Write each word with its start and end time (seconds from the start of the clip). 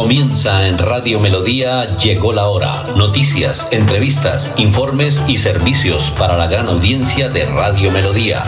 Comienza 0.00 0.66
en 0.66 0.78
Radio 0.78 1.20
Melodía, 1.20 1.84
llegó 1.98 2.32
la 2.32 2.46
hora. 2.46 2.86
Noticias, 2.96 3.68
entrevistas, 3.70 4.50
informes 4.56 5.22
y 5.28 5.36
servicios 5.36 6.10
para 6.18 6.38
la 6.38 6.46
gran 6.46 6.68
audiencia 6.68 7.28
de 7.28 7.44
Radio 7.44 7.90
Melodía. 7.90 8.42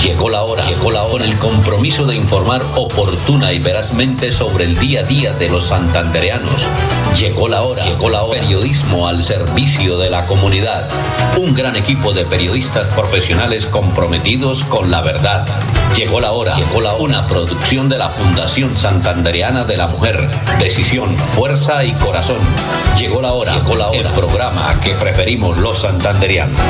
Llegó 0.00 0.30
la 0.30 0.42
hora, 0.42 0.64
llegó 0.64 0.92
la 0.92 1.02
hora, 1.02 1.24
el 1.24 1.36
compromiso 1.38 2.06
de 2.06 2.14
informar 2.14 2.62
oportuna 2.76 3.52
y 3.52 3.58
verazmente 3.58 4.30
sobre 4.30 4.64
el 4.64 4.78
día 4.78 5.00
a 5.00 5.02
día 5.02 5.32
de 5.32 5.48
los 5.48 5.64
santandereanos. 5.64 6.68
Llegó 7.18 7.48
la 7.48 7.62
hora, 7.62 7.84
llegó 7.84 8.08
la 8.08 8.22
hora. 8.22 8.40
Periodismo 8.40 9.08
al 9.08 9.24
servicio 9.24 9.98
de 9.98 10.08
la 10.08 10.24
comunidad. 10.26 10.88
Un 11.36 11.52
gran 11.52 11.74
equipo 11.74 12.12
de 12.12 12.24
periodistas 12.24 12.86
profesionales 12.88 13.66
comprometidos 13.66 14.62
con 14.64 14.90
la 14.90 15.02
verdad. 15.02 15.46
Llegó 15.96 16.20
la 16.20 16.32
hora, 16.32 16.56
llegó 16.56 16.80
la 16.80 16.94
hora. 16.94 17.02
Una 17.02 17.26
producción 17.26 17.88
de 17.88 17.98
la 17.98 18.08
Fundación 18.08 18.76
Santandereana 18.76 19.64
de 19.64 19.76
la 19.76 19.88
Mujer. 19.88 20.28
Decisión, 20.58 20.91
fuerza 21.00 21.84
y 21.84 21.92
corazón. 21.92 22.36
Llegó 22.98 23.22
la 23.22 23.32
hora, 23.32 23.56
llegó 23.56 23.76
la 23.76 23.88
hora. 23.88 24.10
El 24.10 24.14
programa 24.14 24.78
que 24.84 24.90
preferimos 24.92 25.58
los 25.58 25.80
santandereanos. 25.80 26.60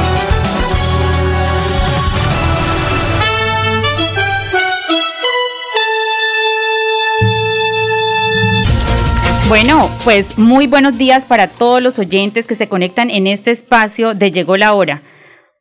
Bueno, 9.49 9.91
pues 10.05 10.39
muy 10.39 10.67
buenos 10.69 10.97
días 10.97 11.25
para 11.25 11.49
todos 11.49 11.83
los 11.83 11.99
oyentes 11.99 12.47
que 12.47 12.55
se 12.55 12.69
conectan 12.69 13.11
en 13.11 13.27
este 13.27 13.51
espacio 13.51 14.15
de 14.15 14.31
Llegó 14.31 14.57
la 14.57 14.73
hora. 14.75 15.03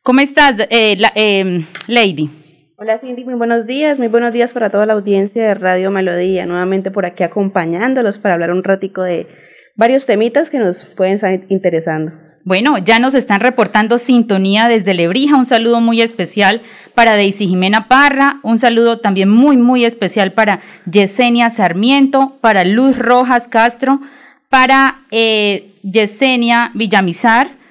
¿Cómo 0.05 0.19
estás, 0.19 0.57
eh, 0.69 1.01
em, 1.15 1.65
Lady? 1.87 2.29
Hola 2.75 2.99
Cindy, 2.99 3.25
muy 3.25 3.33
buenos 3.33 3.65
días, 3.65 3.97
muy 3.97 4.07
buenos 4.07 4.33
días 4.33 4.53
para 4.53 4.69
toda 4.69 4.85
la 4.85 4.93
audiencia 4.93 5.43
de 5.47 5.55
Radio 5.55 5.89
Melodía, 5.89 6.45
nuevamente 6.45 6.91
por 6.91 7.07
aquí 7.07 7.23
acompañándolos 7.23 8.19
para 8.19 8.35
hablar 8.35 8.51
un 8.51 8.63
ratico 8.63 9.01
de 9.01 9.25
varios 9.75 10.05
temitas 10.05 10.51
que 10.51 10.59
nos 10.59 10.85
pueden 10.95 11.15
estar 11.15 11.39
interesando. 11.49 12.11
Bueno, 12.43 12.77
ya 12.77 12.99
nos 12.99 13.15
están 13.15 13.39
reportando 13.39 13.97
sintonía 13.97 14.67
desde 14.67 14.93
Lebrija. 14.93 15.37
Un 15.37 15.45
saludo 15.45 15.81
muy 15.81 16.03
especial 16.03 16.61
para 16.93 17.15
Daisy 17.15 17.47
Jimena 17.47 17.87
Parra. 17.87 18.41
Un 18.43 18.59
saludo 18.59 18.99
también 18.99 19.29
muy, 19.29 19.57
muy 19.57 19.85
especial 19.85 20.33
para 20.33 20.59
Yesenia 20.85 21.49
Sarmiento, 21.49 22.37
para 22.41 22.63
Luz 22.63 22.99
Rojas 22.99 23.47
Castro, 23.47 24.01
para 24.49 24.97
eh, 25.09 25.71
Yesenia 25.81 26.69
Villamizar. 26.75 27.64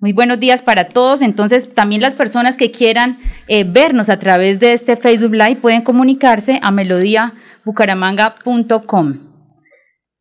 Muy 0.00 0.12
buenos 0.14 0.40
días 0.40 0.62
para 0.62 0.88
todos. 0.88 1.20
Entonces, 1.20 1.74
también 1.74 2.00
las 2.00 2.14
personas 2.14 2.56
que 2.56 2.70
quieran 2.70 3.18
eh, 3.48 3.64
vernos 3.64 4.08
a 4.08 4.18
través 4.18 4.58
de 4.58 4.72
este 4.72 4.96
Facebook 4.96 5.34
Live 5.34 5.56
pueden 5.56 5.82
comunicarse 5.82 6.58
a 6.62 6.70
melodiabucaramanga.com. 6.70 9.18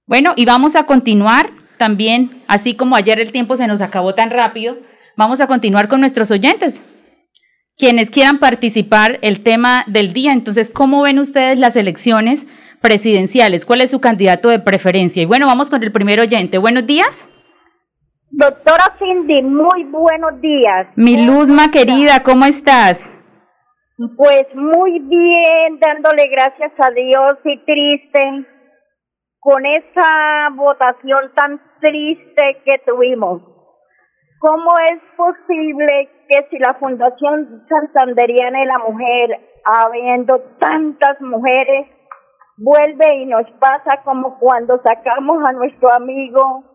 Bueno, 0.05 0.33
y 0.35 0.43
vamos 0.43 0.75
a 0.75 0.83
continuar 0.83 1.49
también, 1.77 2.43
así 2.47 2.73
como 2.73 2.97
ayer 2.97 3.21
el 3.21 3.31
tiempo 3.31 3.55
se 3.55 3.67
nos 3.67 3.79
acabó 3.79 4.13
tan 4.13 4.31
rápido, 4.31 4.75
vamos 5.15 5.39
a 5.39 5.47
continuar 5.47 5.87
con 5.87 6.01
nuestros 6.01 6.29
oyentes. 6.29 6.83
Quienes 7.77 8.09
quieran 8.09 8.39
participar, 8.39 9.17
el 9.21 9.39
tema 9.39 9.85
del 9.87 10.11
día, 10.11 10.33
entonces, 10.33 10.69
¿cómo 10.69 11.03
ven 11.03 11.19
ustedes 11.19 11.57
las 11.57 11.77
elecciones 11.77 12.47
presidenciales? 12.81 13.65
¿Cuál 13.65 13.79
es 13.79 13.91
su 13.91 14.01
candidato 14.01 14.49
de 14.49 14.59
preferencia? 14.59 15.23
Y 15.23 15.25
bueno, 15.25 15.45
vamos 15.45 15.69
con 15.69 15.81
el 15.81 15.93
primer 15.93 16.19
oyente. 16.19 16.57
Buenos 16.57 16.85
días. 16.85 17.28
Doctora 18.31 18.95
Cindy, 18.99 19.41
muy 19.41 19.85
buenos 19.85 20.39
días. 20.39 20.87
Mi 20.95 21.25
Luzma 21.25 21.71
querida, 21.71 22.21
¿cómo 22.23 22.45
estás? 22.45 23.09
Pues 24.15 24.45
muy 24.53 24.99
bien, 24.99 25.79
dándole 25.79 26.27
gracias 26.27 26.71
a 26.77 26.91
Dios 26.91 27.39
y 27.43 27.57
triste 27.65 28.45
con 29.39 29.65
esa 29.65 30.49
votación 30.53 31.31
tan 31.33 31.59
triste 31.81 32.61
que 32.63 32.77
tuvimos. 32.85 33.41
¿Cómo 34.39 34.77
es 34.91 35.01
posible 35.17 36.09
que 36.29 36.47
si 36.51 36.59
la 36.59 36.75
Fundación 36.75 37.65
Santanderiana 37.67 38.59
de 38.59 38.65
la 38.65 38.77
Mujer, 38.77 39.39
habiendo 39.65 40.39
tantas 40.59 41.19
mujeres, 41.19 41.87
vuelve 42.57 43.15
y 43.15 43.25
nos 43.25 43.49
pasa 43.59 44.01
como 44.03 44.37
cuando 44.37 44.79
sacamos 44.83 45.43
a 45.43 45.51
nuestro 45.53 45.91
amigo 45.91 46.68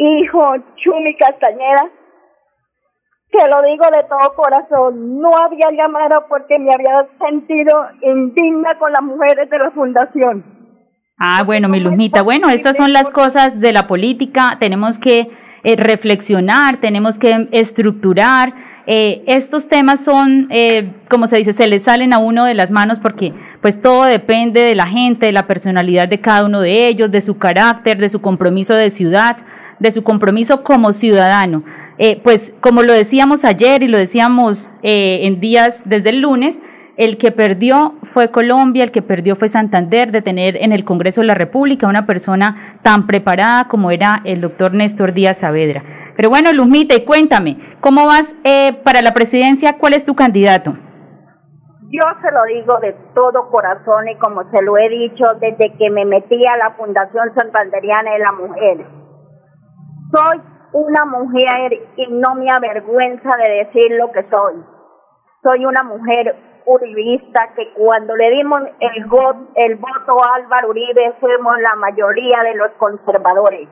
hijo 0.00 0.54
Chumi 0.76 1.14
Castañeda, 1.16 1.90
que 3.30 3.48
lo 3.48 3.62
digo 3.62 3.84
de 3.90 4.02
todo 4.08 4.34
corazón, 4.34 5.20
no 5.20 5.36
había 5.36 5.70
llamado 5.70 6.24
porque 6.28 6.58
me 6.58 6.74
había 6.74 7.06
sentido 7.18 7.86
indigna 8.02 8.78
con 8.78 8.92
las 8.92 9.02
mujeres 9.02 9.48
de 9.48 9.58
la 9.58 9.70
fundación. 9.70 10.44
Ah, 11.18 11.42
bueno, 11.44 11.68
mi 11.68 11.80
Luzmita. 11.80 12.22
Bueno, 12.22 12.48
estas 12.48 12.78
son 12.78 12.92
las 12.94 13.10
cosas 13.10 13.60
de 13.60 13.72
la 13.72 13.86
política. 13.86 14.56
Tenemos 14.58 14.98
que 14.98 15.28
eh, 15.62 15.76
reflexionar, 15.76 16.78
tenemos 16.78 17.18
que 17.18 17.46
estructurar. 17.52 18.54
Eh, 18.86 19.22
estos 19.26 19.68
temas 19.68 20.02
son, 20.02 20.46
eh, 20.48 20.90
como 21.10 21.26
se 21.26 21.36
dice, 21.36 21.52
se 21.52 21.66
les 21.66 21.82
salen 21.82 22.14
a 22.14 22.18
uno 22.18 22.46
de 22.46 22.54
las 22.54 22.70
manos 22.70 22.98
porque 22.98 23.34
pues 23.60 23.82
todo 23.82 24.04
depende 24.04 24.62
de 24.62 24.74
la 24.74 24.86
gente, 24.86 25.26
de 25.26 25.32
la 25.32 25.46
personalidad 25.46 26.08
de 26.08 26.22
cada 26.22 26.46
uno 26.46 26.62
de 26.62 26.88
ellos, 26.88 27.10
de 27.10 27.20
su 27.20 27.36
carácter, 27.36 27.98
de 27.98 28.08
su 28.08 28.22
compromiso 28.22 28.72
de 28.72 28.88
ciudad, 28.88 29.36
de 29.80 29.90
su 29.90 30.04
compromiso 30.04 30.62
como 30.62 30.92
ciudadano. 30.92 31.64
pues 32.22 32.52
como 32.60 32.82
lo 32.82 32.92
decíamos 32.92 33.44
ayer 33.44 33.82
y 33.82 33.88
lo 33.88 33.98
decíamos 33.98 34.72
en 34.82 35.40
días 35.40 35.82
desde 35.84 36.10
el 36.10 36.20
lunes, 36.20 36.62
el 37.00 37.16
que 37.16 37.32
perdió 37.32 37.94
fue 38.02 38.30
Colombia, 38.30 38.84
el 38.84 38.92
que 38.92 39.00
perdió 39.00 39.34
fue 39.34 39.48
Santander 39.48 40.12
de 40.12 40.20
tener 40.20 40.56
en 40.56 40.70
el 40.70 40.84
Congreso 40.84 41.22
de 41.22 41.28
la 41.28 41.34
República 41.34 41.86
una 41.86 42.04
persona 42.04 42.78
tan 42.82 43.06
preparada 43.06 43.68
como 43.68 43.90
era 43.90 44.20
el 44.24 44.42
doctor 44.42 44.74
Néstor 44.74 45.14
Díaz 45.14 45.38
Saavedra. 45.38 45.82
Pero 46.14 46.28
bueno, 46.28 46.52
Luzmita, 46.52 46.94
y 46.94 47.06
cuéntame, 47.06 47.56
¿cómo 47.80 48.04
vas 48.04 48.36
eh, 48.44 48.78
para 48.84 49.00
la 49.00 49.14
presidencia? 49.14 49.78
¿Cuál 49.78 49.94
es 49.94 50.04
tu 50.04 50.14
candidato? 50.14 50.74
Yo 51.88 52.04
se 52.20 52.30
lo 52.32 52.44
digo 52.44 52.78
de 52.80 52.94
todo 53.14 53.48
corazón 53.50 54.06
y 54.08 54.16
como 54.16 54.48
se 54.50 54.60
lo 54.60 54.76
he 54.76 54.90
dicho 54.90 55.24
desde 55.40 55.72
que 55.78 55.88
me 55.88 56.04
metí 56.04 56.46
a 56.46 56.58
la 56.58 56.72
Fundación 56.72 57.34
Santanderiana 57.34 58.12
de 58.12 58.18
la 58.18 58.32
Mujer. 58.32 58.99
Soy 60.12 60.40
una 60.72 61.04
mujer 61.04 61.72
y 61.96 62.06
no 62.10 62.34
me 62.34 62.50
avergüenza 62.50 63.36
de 63.36 63.64
decir 63.64 63.92
lo 63.92 64.10
que 64.12 64.22
soy. 64.30 64.54
Soy 65.42 65.64
una 65.64 65.82
mujer 65.82 66.36
uribista 66.66 67.52
que 67.56 67.72
cuando 67.74 68.14
le 68.16 68.30
dimos 68.30 68.62
el, 68.80 69.04
el 69.56 69.76
voto 69.76 70.24
a 70.24 70.34
Álvaro 70.36 70.70
Uribe 70.70 71.14
fuimos 71.20 71.58
la 71.60 71.74
mayoría 71.76 72.42
de 72.42 72.54
los 72.54 72.70
conservadores. 72.78 73.68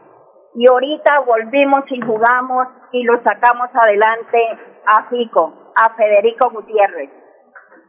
Y 0.54 0.66
ahorita 0.66 1.20
volvimos 1.20 1.84
y 1.90 2.00
jugamos 2.00 2.66
y 2.92 3.04
lo 3.04 3.22
sacamos 3.22 3.68
adelante 3.74 4.38
a 4.86 5.08
Fico, 5.08 5.72
a 5.76 5.94
Federico 5.94 6.50
Gutiérrez. 6.50 7.10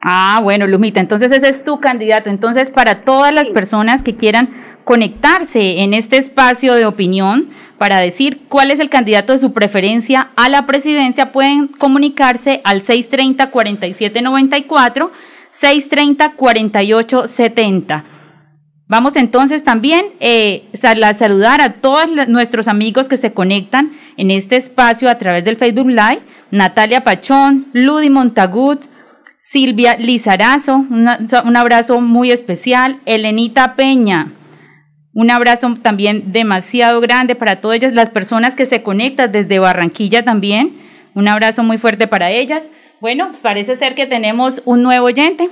Ah, 0.01 0.39
bueno, 0.41 0.67
Lumita, 0.67 0.99
entonces 0.99 1.31
ese 1.31 1.49
es 1.49 1.63
tu 1.63 1.79
candidato. 1.79 2.29
Entonces, 2.29 2.69
para 2.69 3.01
todas 3.03 3.33
las 3.33 3.49
personas 3.49 4.01
que 4.01 4.15
quieran 4.15 4.49
conectarse 4.85 5.81
en 5.81 5.93
este 5.93 6.17
espacio 6.17 6.73
de 6.75 6.85
opinión, 6.85 7.49
para 7.79 7.99
decir 7.99 8.41
cuál 8.49 8.69
es 8.69 8.79
el 8.79 8.89
candidato 8.89 9.33
de 9.33 9.39
su 9.39 9.53
preferencia 9.53 10.29
a 10.35 10.49
la 10.49 10.67
presidencia, 10.67 11.31
pueden 11.31 11.67
comunicarse 11.67 12.61
al 12.65 12.83
630-4794, 12.83 15.09
630-4870. 15.59 18.03
Vamos 18.87 19.15
entonces 19.15 19.63
también 19.63 20.05
eh, 20.19 20.67
a 20.83 21.13
saludar 21.13 21.61
a 21.61 21.73
todos 21.73 22.07
nuestros 22.27 22.67
amigos 22.67 23.07
que 23.07 23.17
se 23.17 23.33
conectan 23.33 23.91
en 24.17 24.31
este 24.31 24.57
espacio 24.57 25.09
a 25.09 25.17
través 25.17 25.45
del 25.45 25.57
Facebook 25.57 25.87
Live. 25.87 26.21
Natalia 26.51 27.03
Pachón, 27.03 27.67
Ludi 27.73 28.09
Montagut, 28.09 28.85
Silvia 29.37 29.95
Lizarazo, 29.95 30.85
un 30.89 31.55
abrazo 31.55 32.01
muy 32.01 32.31
especial. 32.31 32.99
Elenita 33.05 33.75
Peña, 33.75 34.33
un 35.13 35.31
abrazo 35.31 35.75
también 35.81 36.31
demasiado 36.31 37.01
grande 37.01 37.35
para 37.35 37.57
todas 37.57 37.81
las 37.93 38.09
personas 38.09 38.55
que 38.55 38.65
se 38.65 38.83
conectan 38.83 39.31
desde 39.31 39.59
Barranquilla 39.59 40.23
también. 40.23 40.77
Un 41.15 41.27
abrazo 41.27 41.63
muy 41.63 41.77
fuerte 41.77 42.07
para 42.07 42.29
ellas. 42.29 42.71
Bueno, 43.01 43.31
parece 43.41 43.75
ser 43.75 43.95
que 43.95 44.05
tenemos 44.05 44.61
un 44.65 44.83
nuevo 44.83 45.07
oyente. 45.07 45.49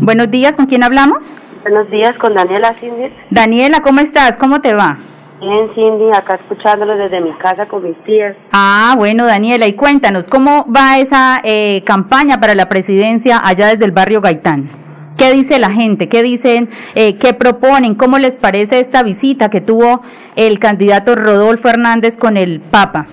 Buenos 0.00 0.30
días, 0.30 0.56
¿con 0.56 0.66
quién 0.66 0.84
hablamos? 0.84 1.32
Buenos 1.62 1.90
días, 1.90 2.16
con 2.18 2.34
Daniela 2.34 2.74
Cindy. 2.78 3.10
Daniela, 3.30 3.80
¿cómo 3.80 4.00
estás? 4.00 4.36
¿Cómo 4.36 4.60
te 4.60 4.74
va? 4.74 4.98
Bien, 5.40 5.74
Cindy, 5.74 6.12
acá 6.14 6.34
escuchándolo 6.36 6.96
desde 6.96 7.20
mi 7.20 7.32
casa 7.34 7.66
con 7.66 7.82
mis 7.82 7.96
tías. 8.04 8.36
Ah, 8.52 8.94
bueno, 8.96 9.24
Daniela, 9.24 9.66
y 9.66 9.72
cuéntanos, 9.72 10.28
¿cómo 10.28 10.66
va 10.70 10.98
esa 10.98 11.40
eh, 11.42 11.82
campaña 11.84 12.38
para 12.38 12.54
la 12.54 12.68
presidencia 12.68 13.40
allá 13.42 13.68
desde 13.68 13.86
el 13.86 13.92
barrio 13.92 14.20
Gaitán? 14.20 14.83
¿Qué 15.16 15.32
dice 15.32 15.58
la 15.58 15.70
gente? 15.70 16.08
¿Qué 16.08 16.22
dicen? 16.22 16.70
Eh, 16.94 17.18
¿Qué 17.18 17.34
proponen? 17.34 17.94
¿Cómo 17.94 18.18
les 18.18 18.36
parece 18.36 18.80
esta 18.80 19.02
visita 19.02 19.48
que 19.48 19.60
tuvo 19.60 20.02
el 20.36 20.58
candidato 20.58 21.14
Rodolfo 21.14 21.68
Hernández 21.68 22.16
con 22.16 22.36
el 22.36 22.60
Papa? 22.60 23.06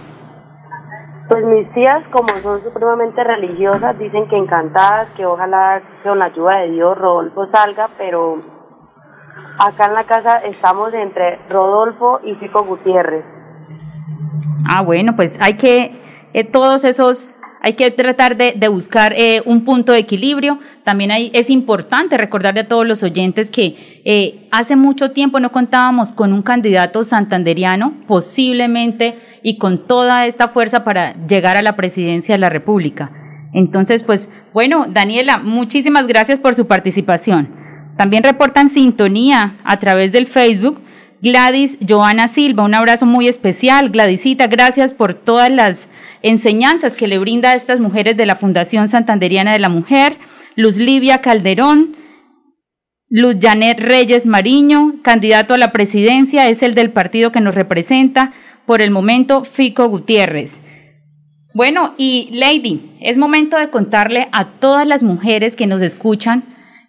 Pues 1.27 1.45
mis 1.45 1.71
tías, 1.73 2.03
como 2.11 2.27
son 2.41 2.61
supremamente 2.63 3.23
religiosas, 3.23 3.97
dicen 3.97 4.27
que 4.27 4.35
encantadas, 4.35 5.09
que 5.15 5.25
ojalá 5.25 5.81
con 6.03 6.19
la 6.19 6.25
ayuda 6.25 6.57
de 6.57 6.71
Dios 6.71 6.97
Rodolfo 6.97 7.47
salga, 7.53 7.89
pero 7.97 8.41
acá 9.57 9.85
en 9.85 9.93
la 9.93 10.03
casa 10.03 10.37
estamos 10.39 10.93
entre 10.93 11.39
Rodolfo 11.49 12.19
y 12.23 12.35
Fico 12.35 12.63
Gutiérrez. 12.65 13.23
Ah, 14.67 14.81
bueno, 14.81 15.15
pues 15.15 15.37
hay 15.41 15.53
que, 15.53 16.01
eh, 16.33 16.43
todos 16.43 16.83
esos, 16.83 17.40
hay 17.63 17.73
que 17.73 17.91
tratar 17.91 18.35
de, 18.37 18.67
buscar 18.69 19.13
eh, 19.15 19.43
un 19.45 19.63
punto 19.63 19.91
de 19.91 19.99
equilibrio. 19.99 20.59
También 20.83 21.11
hay, 21.11 21.29
es 21.33 21.51
importante 21.51 22.17
recordarle 22.17 22.61
a 22.61 22.67
todos 22.67 22.87
los 22.87 23.03
oyentes 23.03 23.51
que 23.51 24.01
eh, 24.03 24.47
hace 24.51 24.75
mucho 24.75 25.11
tiempo 25.11 25.39
no 25.39 25.51
contábamos 25.51 26.11
con 26.11 26.33
un 26.33 26.41
candidato 26.41 27.03
santanderiano, 27.03 27.93
posiblemente 28.07 29.19
y 29.43 29.57
con 29.57 29.85
toda 29.85 30.25
esta 30.25 30.47
fuerza 30.47 30.83
para 30.83 31.13
llegar 31.27 31.55
a 31.55 31.61
la 31.61 31.75
presidencia 31.75 32.33
de 32.33 32.39
la 32.39 32.49
República. 32.49 33.11
Entonces, 33.53 34.01
pues 34.01 34.29
bueno, 34.53 34.87
Daniela, 34.89 35.37
muchísimas 35.37 36.07
gracias 36.07 36.39
por 36.39 36.55
su 36.55 36.65
participación. 36.65 37.49
También 37.95 38.23
reportan 38.23 38.69
sintonía 38.69 39.53
a 39.63 39.77
través 39.77 40.11
del 40.11 40.25
Facebook 40.25 40.81
Gladys 41.21 41.77
Joana 41.87 42.27
Silva. 42.27 42.63
Un 42.63 42.73
abrazo 42.73 43.05
muy 43.05 43.27
especial. 43.27 43.89
Gladysita, 43.89 44.47
gracias 44.47 44.91
por 44.91 45.13
todas 45.13 45.51
las 45.51 45.87
enseñanzas 46.21 46.95
que 46.95 47.07
le 47.07 47.19
brinda 47.19 47.51
a 47.51 47.55
estas 47.55 47.79
mujeres 47.79 48.17
de 48.17 48.25
la 48.25 48.35
Fundación 48.35 48.87
Santanderiana 48.87 49.53
de 49.53 49.59
la 49.59 49.69
Mujer. 49.69 50.17
Luz 50.55 50.77
Livia 50.77 51.19
Calderón, 51.19 51.95
Luz 53.09 53.37
Janet 53.41 53.79
Reyes 53.79 54.25
Mariño, 54.25 54.95
candidato 55.01 55.53
a 55.53 55.57
la 55.57 55.71
presidencia, 55.71 56.49
es 56.49 56.63
el 56.63 56.75
del 56.75 56.91
partido 56.91 57.31
que 57.31 57.41
nos 57.41 57.55
representa 57.55 58.33
por 58.65 58.81
el 58.81 58.91
momento 58.91 59.43
Fico 59.43 59.87
Gutiérrez. 59.87 60.61
Bueno, 61.53 61.93
y 61.97 62.29
Lady, 62.31 62.97
es 63.01 63.17
momento 63.17 63.57
de 63.57 63.69
contarle 63.69 64.29
a 64.31 64.45
todas 64.59 64.87
las 64.87 65.03
mujeres 65.03 65.55
que 65.55 65.67
nos 65.67 65.81
escuchan 65.81 66.43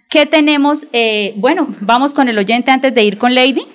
qué 0.08 0.26
tenemos. 0.26 0.86
Eh, 0.92 1.34
bueno, 1.38 1.74
vamos 1.80 2.14
con 2.14 2.28
el 2.28 2.38
oyente 2.38 2.70
antes 2.70 2.94
de 2.94 3.02
ir 3.02 3.18
con 3.18 3.34
Lady. 3.34 3.66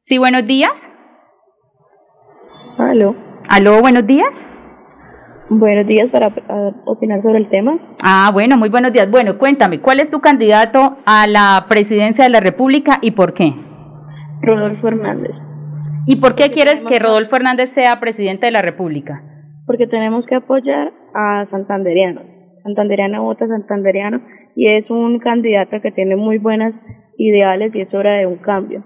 Sí, 0.00 0.18
buenos 0.18 0.46
días. 0.46 0.90
Aló. 2.76 3.25
Aló, 3.48 3.80
buenos 3.80 4.06
días. 4.06 4.44
Buenos 5.48 5.86
días 5.86 6.10
para 6.10 6.32
opinar 6.84 7.22
sobre 7.22 7.38
el 7.38 7.48
tema. 7.48 7.78
Ah, 8.02 8.30
bueno, 8.32 8.56
muy 8.56 8.68
buenos 8.68 8.92
días. 8.92 9.08
Bueno, 9.08 9.38
cuéntame, 9.38 9.80
¿cuál 9.80 10.00
es 10.00 10.10
tu 10.10 10.20
candidato 10.20 10.96
a 11.06 11.28
la 11.28 11.66
presidencia 11.68 12.24
de 12.24 12.30
la 12.30 12.40
República 12.40 12.98
y 13.00 13.12
por 13.12 13.34
qué? 13.34 13.52
Rodolfo 14.42 14.88
Hernández. 14.88 15.32
¿Y 16.06 16.16
por 16.16 16.34
qué 16.34 16.50
quieres 16.50 16.84
que 16.84 16.98
Rodolfo 16.98 17.36
Hernández 17.36 17.70
sea 17.70 18.00
presidente 18.00 18.46
de 18.46 18.52
la 18.52 18.62
República? 18.62 19.22
Porque 19.66 19.86
tenemos 19.86 20.26
que 20.26 20.34
apoyar 20.34 20.92
a 21.14 21.46
Santanderiano. 21.50 22.22
Santanderiano 22.64 23.22
vota 23.22 23.46
Santanderiano 23.46 24.20
y 24.56 24.68
es 24.68 24.90
un 24.90 25.20
candidato 25.20 25.80
que 25.80 25.92
tiene 25.92 26.16
muy 26.16 26.38
buenas 26.38 26.74
ideales 27.16 27.72
y 27.74 27.82
es 27.82 27.94
hora 27.94 28.14
de 28.16 28.26
un 28.26 28.38
cambio. 28.38 28.82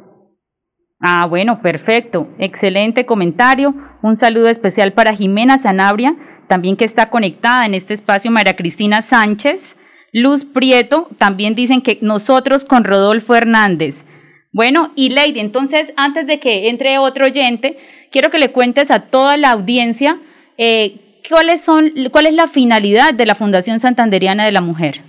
Ah, 1.00 1.26
bueno, 1.26 1.62
perfecto. 1.62 2.28
Excelente 2.38 3.06
comentario. 3.06 3.74
Un 4.02 4.16
saludo 4.16 4.48
especial 4.48 4.92
para 4.92 5.14
Jimena 5.14 5.56
Sanabria, 5.56 6.14
también 6.46 6.76
que 6.76 6.84
está 6.84 7.08
conectada 7.08 7.64
en 7.64 7.74
este 7.74 7.94
espacio, 7.94 8.30
María 8.30 8.56
Cristina 8.56 9.00
Sánchez. 9.00 9.76
Luz 10.12 10.44
Prieto, 10.44 11.08
también 11.18 11.54
dicen 11.54 11.82
que 11.82 11.98
nosotros 12.02 12.64
con 12.64 12.84
Rodolfo 12.84 13.34
Hernández. 13.34 14.04
Bueno, 14.52 14.90
y 14.96 15.10
Lady, 15.10 15.38
entonces, 15.38 15.92
antes 15.96 16.26
de 16.26 16.40
que 16.40 16.68
entre 16.68 16.98
otro 16.98 17.26
oyente, 17.26 17.78
quiero 18.10 18.30
que 18.30 18.40
le 18.40 18.50
cuentes 18.50 18.90
a 18.90 19.00
toda 19.00 19.36
la 19.36 19.50
audiencia 19.52 20.18
eh, 20.58 21.20
son, 21.56 21.92
cuál 22.10 22.26
es 22.26 22.34
la 22.34 22.48
finalidad 22.48 23.14
de 23.14 23.26
la 23.26 23.36
Fundación 23.36 23.78
Santanderiana 23.78 24.44
de 24.44 24.52
la 24.52 24.60
Mujer. 24.60 25.02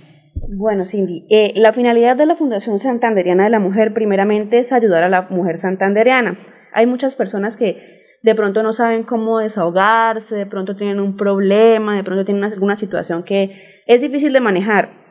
Bueno, 0.48 0.84
Cindy, 0.84 1.26
eh, 1.30 1.52
la 1.56 1.72
finalidad 1.72 2.16
de 2.16 2.26
la 2.26 2.36
Fundación 2.36 2.78
Santanderiana 2.78 3.44
de 3.44 3.50
la 3.50 3.60
Mujer 3.60 3.94
primeramente 3.94 4.58
es 4.58 4.72
ayudar 4.72 5.04
a 5.04 5.08
la 5.08 5.22
mujer 5.30 5.58
santanderiana. 5.58 6.36
Hay 6.72 6.86
muchas 6.86 7.14
personas 7.16 7.56
que 7.56 8.02
de 8.22 8.34
pronto 8.34 8.62
no 8.62 8.72
saben 8.72 9.02
cómo 9.02 9.38
desahogarse, 9.38 10.36
de 10.36 10.46
pronto 10.46 10.76
tienen 10.76 11.00
un 11.00 11.16
problema, 11.16 11.96
de 11.96 12.04
pronto 12.04 12.24
tienen 12.24 12.44
alguna 12.44 12.76
situación 12.76 13.24
que 13.24 13.82
es 13.86 14.00
difícil 14.00 14.32
de 14.32 14.40
manejar 14.40 15.02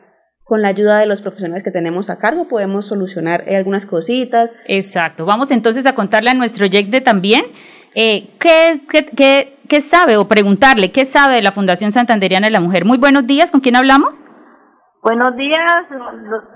con 0.44 0.60
la 0.60 0.68
ayuda 0.68 0.98
de 0.98 1.06
los 1.06 1.22
profesionales 1.22 1.62
que 1.62 1.70
tenemos 1.70 2.10
a 2.10 2.18
cargo 2.18 2.48
podemos 2.48 2.86
solucionar 2.86 3.44
eh, 3.46 3.56
algunas 3.56 3.86
cositas. 3.86 4.50
Exacto. 4.66 5.24
Vamos 5.24 5.50
entonces 5.50 5.86
a 5.86 5.94
contarle 5.94 6.30
a 6.30 6.34
nuestro 6.34 6.66
oyente 6.66 7.00
también 7.00 7.44
eh, 7.94 8.30
¿qué, 8.38 8.80
qué, 8.88 9.54
qué, 9.68 9.80
sabe 9.80 10.16
o 10.16 10.26
preguntarle 10.26 10.90
qué 10.92 11.04
sabe 11.04 11.36
de 11.36 11.42
la 11.42 11.52
Fundación 11.52 11.92
Santanderiana 11.92 12.46
de 12.46 12.50
la 12.50 12.60
Mujer. 12.60 12.84
Muy 12.84 12.98
buenos 12.98 13.26
días, 13.26 13.50
¿con 13.50 13.60
quién 13.60 13.76
hablamos? 13.76 14.24
Buenos 15.02 15.34
días, 15.34 15.88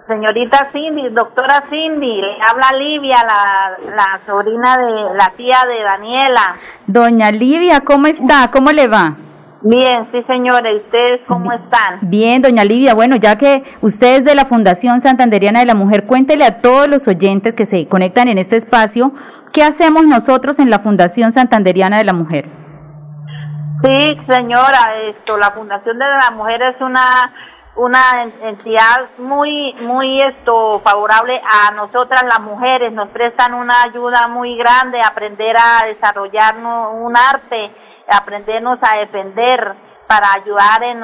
señorita 0.06 0.68
Cindy, 0.70 1.08
doctora 1.08 1.64
Cindy, 1.68 2.20
le 2.20 2.36
habla 2.48 2.78
Livia, 2.78 3.16
la, 3.26 3.76
la 3.92 4.20
sobrina 4.24 4.76
de 4.78 5.16
la 5.16 5.32
tía 5.36 5.56
de 5.66 5.82
Daniela. 5.82 6.54
Doña 6.86 7.32
Livia, 7.32 7.80
¿cómo 7.80 8.06
está? 8.06 8.48
¿Cómo 8.52 8.70
le 8.70 8.86
va? 8.86 9.16
Bien, 9.62 10.08
sí 10.12 10.22
señora, 10.28 10.70
¿y 10.70 10.76
ustedes 10.76 11.22
cómo 11.26 11.50
están? 11.50 11.98
Bien, 12.02 12.40
doña 12.40 12.62
Lidia, 12.62 12.94
bueno, 12.94 13.16
ya 13.16 13.36
que 13.36 13.64
usted 13.80 14.18
es 14.18 14.24
de 14.24 14.36
la 14.36 14.44
Fundación 14.44 15.00
Santanderiana 15.00 15.58
de 15.58 15.66
la 15.66 15.74
Mujer, 15.74 16.06
cuéntele 16.06 16.44
a 16.44 16.60
todos 16.60 16.86
los 16.86 17.08
oyentes 17.08 17.56
que 17.56 17.66
se 17.66 17.88
conectan 17.88 18.28
en 18.28 18.38
este 18.38 18.54
espacio, 18.54 19.10
¿qué 19.52 19.64
hacemos 19.64 20.06
nosotros 20.06 20.60
en 20.60 20.70
la 20.70 20.78
Fundación 20.78 21.32
Santanderiana 21.32 21.98
de 21.98 22.04
la 22.04 22.12
Mujer? 22.12 22.48
Sí, 23.82 24.16
señora, 24.28 24.94
esto, 25.08 25.36
la 25.36 25.50
Fundación 25.50 25.98
de 25.98 26.04
la 26.04 26.30
Mujer 26.30 26.62
es 26.62 26.80
una 26.80 27.32
una 27.76 28.24
entidad 28.42 29.10
muy 29.18 29.74
muy 29.82 30.22
esto 30.22 30.80
favorable 30.80 31.40
a 31.40 31.72
nosotras 31.72 32.22
las 32.24 32.40
mujeres, 32.40 32.92
nos 32.92 33.08
prestan 33.10 33.54
una 33.54 33.82
ayuda 33.82 34.28
muy 34.28 34.56
grande, 34.56 35.00
aprender 35.00 35.56
a 35.56 35.86
desarrollarnos 35.86 36.94
un 36.94 37.16
arte 37.16 37.72
aprendernos 38.08 38.78
a 38.82 38.98
defender 38.98 39.74
para 40.06 40.32
ayudar 40.34 40.82
en, 40.82 41.02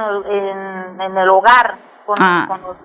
en, 1.01 1.17
el 1.17 1.29
hogar 1.29 1.75
con, 2.07 2.17
ah. 2.21 2.47
los 2.63 2.77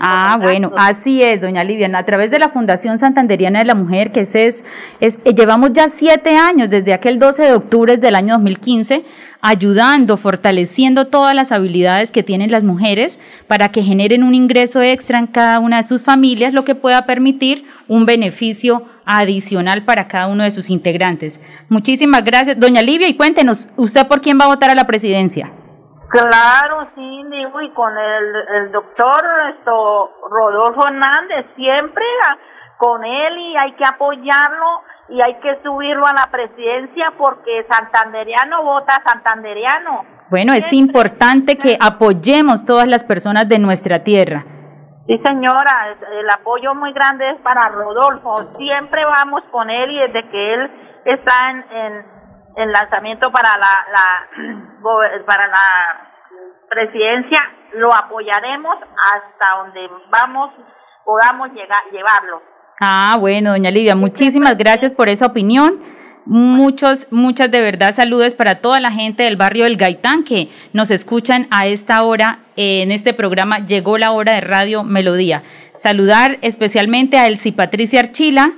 Ah, 0.00 0.38
bueno, 0.40 0.72
así 0.76 1.22
es, 1.22 1.40
doña 1.40 1.62
Liviana. 1.62 1.98
A 1.98 2.04
través 2.04 2.30
de 2.30 2.38
la 2.38 2.48
Fundación 2.48 2.98
Santanderiana 2.98 3.60
de 3.60 3.64
la 3.64 3.74
Mujer, 3.74 4.10
que 4.10 4.20
es, 4.20 4.34
es, 4.34 4.64
eh, 5.00 5.34
llevamos 5.34 5.72
ya 5.72 5.88
siete 5.88 6.36
años, 6.36 6.70
desde 6.70 6.92
aquel 6.92 7.18
12 7.18 7.42
de 7.44 7.54
octubre 7.54 7.96
del 7.96 8.16
año 8.16 8.34
2015, 8.34 9.04
ayudando, 9.40 10.16
fortaleciendo 10.16 11.06
todas 11.06 11.34
las 11.34 11.52
habilidades 11.52 12.10
que 12.10 12.22
tienen 12.22 12.50
las 12.50 12.64
mujeres 12.64 13.20
para 13.46 13.70
que 13.70 13.82
generen 13.82 14.24
un 14.24 14.34
ingreso 14.34 14.82
extra 14.82 15.18
en 15.18 15.28
cada 15.28 15.60
una 15.60 15.76
de 15.76 15.82
sus 15.84 16.02
familias, 16.02 16.52
lo 16.52 16.64
que 16.64 16.74
pueda 16.74 17.06
permitir 17.06 17.64
un 17.86 18.06
beneficio 18.06 18.82
adicional 19.04 19.84
para 19.84 20.08
cada 20.08 20.26
uno 20.26 20.42
de 20.42 20.50
sus 20.50 20.70
integrantes. 20.70 21.40
Muchísimas 21.68 22.24
gracias, 22.24 22.58
doña 22.58 22.82
Livia, 22.82 23.08
y 23.08 23.14
cuéntenos, 23.14 23.68
¿usted 23.76 24.06
por 24.06 24.20
quién 24.20 24.38
va 24.40 24.46
a 24.46 24.48
votar 24.48 24.70
a 24.70 24.74
la 24.74 24.86
presidencia? 24.86 25.52
Claro, 26.22 26.88
sí, 26.94 27.24
digo, 27.30 27.60
y 27.60 27.70
con 27.72 27.96
el, 27.96 28.36
el 28.56 28.72
doctor 28.72 29.20
esto, 29.58 30.12
Rodolfo 30.30 30.86
Hernández, 30.86 31.46
siempre 31.56 32.04
con 32.78 33.04
él 33.04 33.38
y 33.38 33.56
hay 33.56 33.72
que 33.72 33.84
apoyarlo 33.84 34.82
y 35.08 35.20
hay 35.20 35.34
que 35.40 35.60
subirlo 35.62 36.06
a 36.06 36.12
la 36.12 36.30
presidencia 36.30 37.12
porque 37.18 37.66
santanderiano 37.68 38.62
vota 38.62 39.02
santanderiano. 39.04 40.04
Bueno, 40.30 40.52
es 40.52 40.72
importante 40.72 41.56
que 41.58 41.76
apoyemos 41.80 42.64
todas 42.64 42.88
las 42.88 43.04
personas 43.04 43.48
de 43.48 43.58
nuestra 43.58 44.02
tierra. 44.02 44.44
Sí, 45.06 45.20
señora, 45.22 45.96
el 46.18 46.30
apoyo 46.30 46.74
muy 46.74 46.92
grande 46.94 47.30
es 47.30 47.40
para 47.42 47.68
Rodolfo. 47.68 48.52
Siempre 48.56 49.04
vamos 49.04 49.42
con 49.50 49.68
él 49.68 49.90
y 49.90 49.98
desde 50.00 50.28
que 50.30 50.54
él 50.54 50.70
está 51.04 51.50
en, 51.50 51.64
en, 51.70 52.06
lanzamiento 52.56 53.30
para 53.32 53.50
la, 53.58 53.86
la, 53.92 55.22
para 55.26 55.46
la 55.48 56.10
presidencia, 56.68 57.40
lo 57.74 57.92
apoyaremos 57.94 58.76
hasta 58.76 59.58
donde 59.58 59.88
vamos, 60.10 60.50
podamos 61.04 61.50
llegar, 61.52 61.82
llevarlo. 61.92 62.42
Ah, 62.80 63.16
bueno, 63.20 63.50
doña 63.50 63.70
Lidia, 63.70 63.94
muchísimas 63.94 64.56
gracias 64.56 64.92
por 64.92 65.08
esa 65.08 65.26
opinión. 65.26 65.80
Muchos, 66.26 67.06
muchas 67.12 67.50
de 67.50 67.60
verdad 67.60 67.92
saludos 67.94 68.34
para 68.34 68.60
toda 68.60 68.80
la 68.80 68.90
gente 68.90 69.24
del 69.24 69.36
barrio 69.36 69.64
del 69.64 69.76
Gaitán 69.76 70.24
que 70.24 70.48
nos 70.72 70.90
escuchan 70.90 71.46
a 71.50 71.66
esta 71.66 72.02
hora 72.02 72.38
en 72.56 72.92
este 72.92 73.12
programa 73.12 73.58
Llegó 73.58 73.98
la 73.98 74.10
hora 74.10 74.34
de 74.34 74.40
Radio 74.40 74.84
Melodía. 74.84 75.42
Saludar 75.76 76.38
especialmente 76.40 77.18
a 77.18 77.26
Elsie 77.26 77.52
Patricia 77.52 78.00
Archila, 78.00 78.52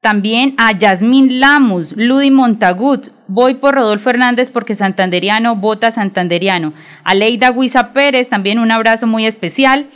también 0.00 0.54
a 0.58 0.78
Yasmín 0.78 1.40
Lamus, 1.40 1.96
Ludi 1.96 2.30
Montagut, 2.30 3.08
voy 3.26 3.54
por 3.54 3.74
Rodolfo 3.74 4.10
Hernández 4.10 4.50
porque 4.50 4.74
santanderiano, 4.74 5.56
vota 5.56 5.90
santanderiano. 5.90 6.72
A 7.04 7.14
Leida 7.14 7.50
Guisa 7.50 7.92
Pérez, 7.92 8.28
también 8.28 8.58
un 8.58 8.70
abrazo 8.70 9.06
muy 9.06 9.26
especial. 9.26 9.86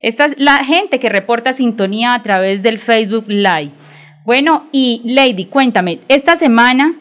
Esta 0.00 0.26
es 0.26 0.38
la 0.38 0.64
gente 0.64 1.00
que 1.00 1.08
reporta 1.08 1.52
sintonía 1.52 2.14
a 2.14 2.22
través 2.22 2.62
del 2.62 2.78
Facebook 2.78 3.24
Live. 3.28 3.72
Bueno, 4.24 4.66
y 4.72 5.02
Lady, 5.04 5.46
cuéntame, 5.46 6.00
esta 6.08 6.36
semana, 6.36 6.94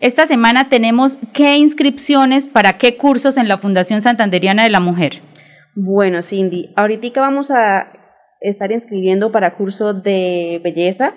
esta 0.00 0.26
semana 0.26 0.68
tenemos 0.68 1.18
qué 1.32 1.56
inscripciones 1.56 2.48
para 2.48 2.78
qué 2.78 2.96
cursos 2.96 3.36
en 3.36 3.48
la 3.48 3.58
Fundación 3.58 4.00
Santanderiana 4.00 4.64
de 4.64 4.70
la 4.70 4.80
Mujer. 4.80 5.20
Bueno, 5.76 6.22
Cindy, 6.22 6.72
ahorita 6.76 7.20
vamos 7.20 7.50
a 7.50 7.92
estar 8.40 8.72
inscribiendo 8.72 9.30
para 9.30 9.52
cursos 9.52 10.02
de 10.02 10.60
belleza, 10.64 11.14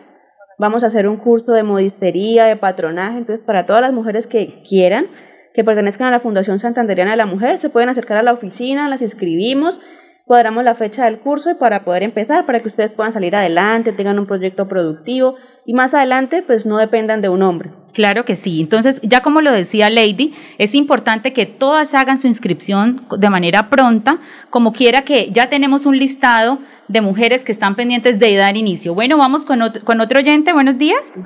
vamos 0.57 0.83
a 0.83 0.88
hacer 0.88 1.07
un 1.07 1.17
curso 1.17 1.53
de 1.53 1.63
modistería, 1.63 2.45
de 2.45 2.55
patronaje, 2.55 3.17
entonces 3.17 3.45
para 3.45 3.65
todas 3.65 3.81
las 3.81 3.93
mujeres 3.93 4.27
que 4.27 4.62
quieran, 4.67 5.07
que 5.53 5.63
pertenezcan 5.63 6.07
a 6.07 6.12
la 6.12 6.19
Fundación 6.19 6.60
Santanderiana 6.60 7.12
de 7.12 7.17
la 7.17 7.25
Mujer, 7.25 7.57
se 7.57 7.69
pueden 7.69 7.89
acercar 7.89 8.17
a 8.17 8.24
la 8.24 8.33
oficina, 8.33 8.89
las 8.89 9.01
inscribimos, 9.01 9.81
cuadramos 10.25 10.63
la 10.63 10.75
fecha 10.75 11.05
del 11.05 11.19
curso 11.19 11.51
y 11.51 11.55
para 11.55 11.83
poder 11.83 12.03
empezar, 12.03 12.45
para 12.45 12.61
que 12.61 12.69
ustedes 12.69 12.91
puedan 12.91 13.13
salir 13.13 13.35
adelante, 13.35 13.91
tengan 13.91 14.19
un 14.19 14.25
proyecto 14.25 14.67
productivo 14.67 15.35
y 15.65 15.73
más 15.73 15.93
adelante 15.93 16.43
pues 16.45 16.65
no 16.65 16.77
dependan 16.77 17.21
de 17.21 17.29
un 17.29 17.41
hombre. 17.41 17.71
Claro 17.93 18.25
que 18.25 18.35
sí. 18.35 18.59
Entonces, 18.59 18.99
ya 19.03 19.21
como 19.21 19.41
lo 19.41 19.51
decía 19.51 19.89
Lady, 19.89 20.33
es 20.57 20.75
importante 20.75 21.33
que 21.33 21.45
todas 21.45 21.93
hagan 21.93 22.17
su 22.17 22.27
inscripción 22.27 23.05
de 23.17 23.29
manera 23.29 23.69
pronta, 23.69 24.17
como 24.49 24.73
quiera 24.73 25.01
que 25.01 25.31
ya 25.31 25.49
tenemos 25.49 25.85
un 25.85 25.97
listado 25.97 26.59
de 26.87 27.01
mujeres 27.01 27.43
que 27.43 27.51
están 27.51 27.75
pendientes 27.75 28.19
de 28.19 28.35
dar 28.35 28.57
inicio. 28.57 28.95
Bueno, 28.95 29.17
vamos 29.17 29.45
con 29.45 29.61
otro, 29.61 29.83
con 29.83 30.01
otro 30.01 30.19
oyente. 30.19 30.53
Buenos 30.53 30.77
días. 30.77 31.17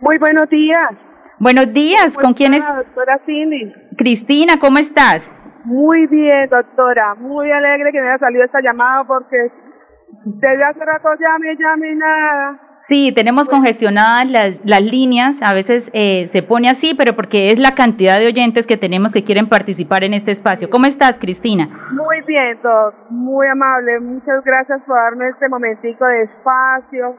Muy 0.00 0.18
buenos 0.18 0.48
días. 0.48 0.90
Buenos 1.38 1.72
días. 1.72 2.14
¿Con 2.14 2.34
quién 2.34 2.54
es? 2.54 2.64
Doctora 2.64 3.20
Cindy. 3.26 3.72
Cristina, 3.96 4.58
¿cómo 4.58 4.78
estás? 4.78 5.34
Muy 5.66 6.06
bien, 6.06 6.48
doctora. 6.48 7.16
Muy 7.16 7.50
alegre 7.50 7.90
que 7.90 8.00
me 8.00 8.08
haya 8.08 8.18
salido 8.18 8.44
esta 8.44 8.60
llamada 8.60 9.02
porque 9.04 9.36
desde 10.24 10.64
hace 10.64 10.84
rato 10.84 11.08
llame, 11.18 11.56
llame 11.58 11.90
y 11.90 11.96
nada. 11.96 12.60
Sí, 12.78 13.12
tenemos 13.12 13.48
congestionadas 13.48 14.30
las, 14.30 14.64
las 14.64 14.80
líneas, 14.80 15.42
a 15.42 15.52
veces 15.54 15.90
eh, 15.92 16.28
se 16.28 16.42
pone 16.42 16.68
así, 16.68 16.94
pero 16.96 17.16
porque 17.16 17.50
es 17.50 17.58
la 17.58 17.72
cantidad 17.72 18.16
de 18.18 18.28
oyentes 18.28 18.66
que 18.66 18.76
tenemos 18.76 19.12
que 19.12 19.24
quieren 19.24 19.48
participar 19.48 20.04
en 20.04 20.14
este 20.14 20.30
espacio. 20.30 20.70
¿Cómo 20.70 20.86
estás, 20.86 21.18
Cristina? 21.18 21.68
Muy 21.90 22.20
bien, 22.26 22.60
doc, 22.62 22.94
muy 23.10 23.48
amable. 23.48 23.98
Muchas 23.98 24.44
gracias 24.44 24.82
por 24.86 24.96
darme 24.96 25.30
este 25.30 25.48
momentico 25.48 26.04
de 26.06 26.22
espacio. 26.24 27.16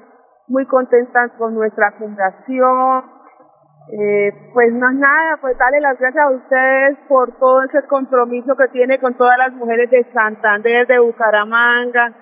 Muy 0.48 0.66
contenta 0.68 1.28
con 1.38 1.54
nuestra 1.54 1.92
fundación. 2.00 3.17
Eh, 3.92 4.32
pues 4.54 4.68
es 4.68 4.74
nada, 4.74 5.38
pues 5.40 5.58
darle 5.58 5.80
las 5.80 5.98
gracias 5.98 6.24
a 6.26 6.32
ustedes 6.32 6.98
por 7.08 7.32
todo 7.40 7.64
ese 7.64 7.88
compromiso 7.88 8.56
que 8.58 8.68
tiene 8.70 9.00
con 9.00 9.16
todas 9.16 9.38
las 9.38 9.54
mujeres 9.54 9.90
de 9.90 10.06
Santander, 10.12 10.86
de 10.88 11.00
Bucaramanga, 11.00 12.14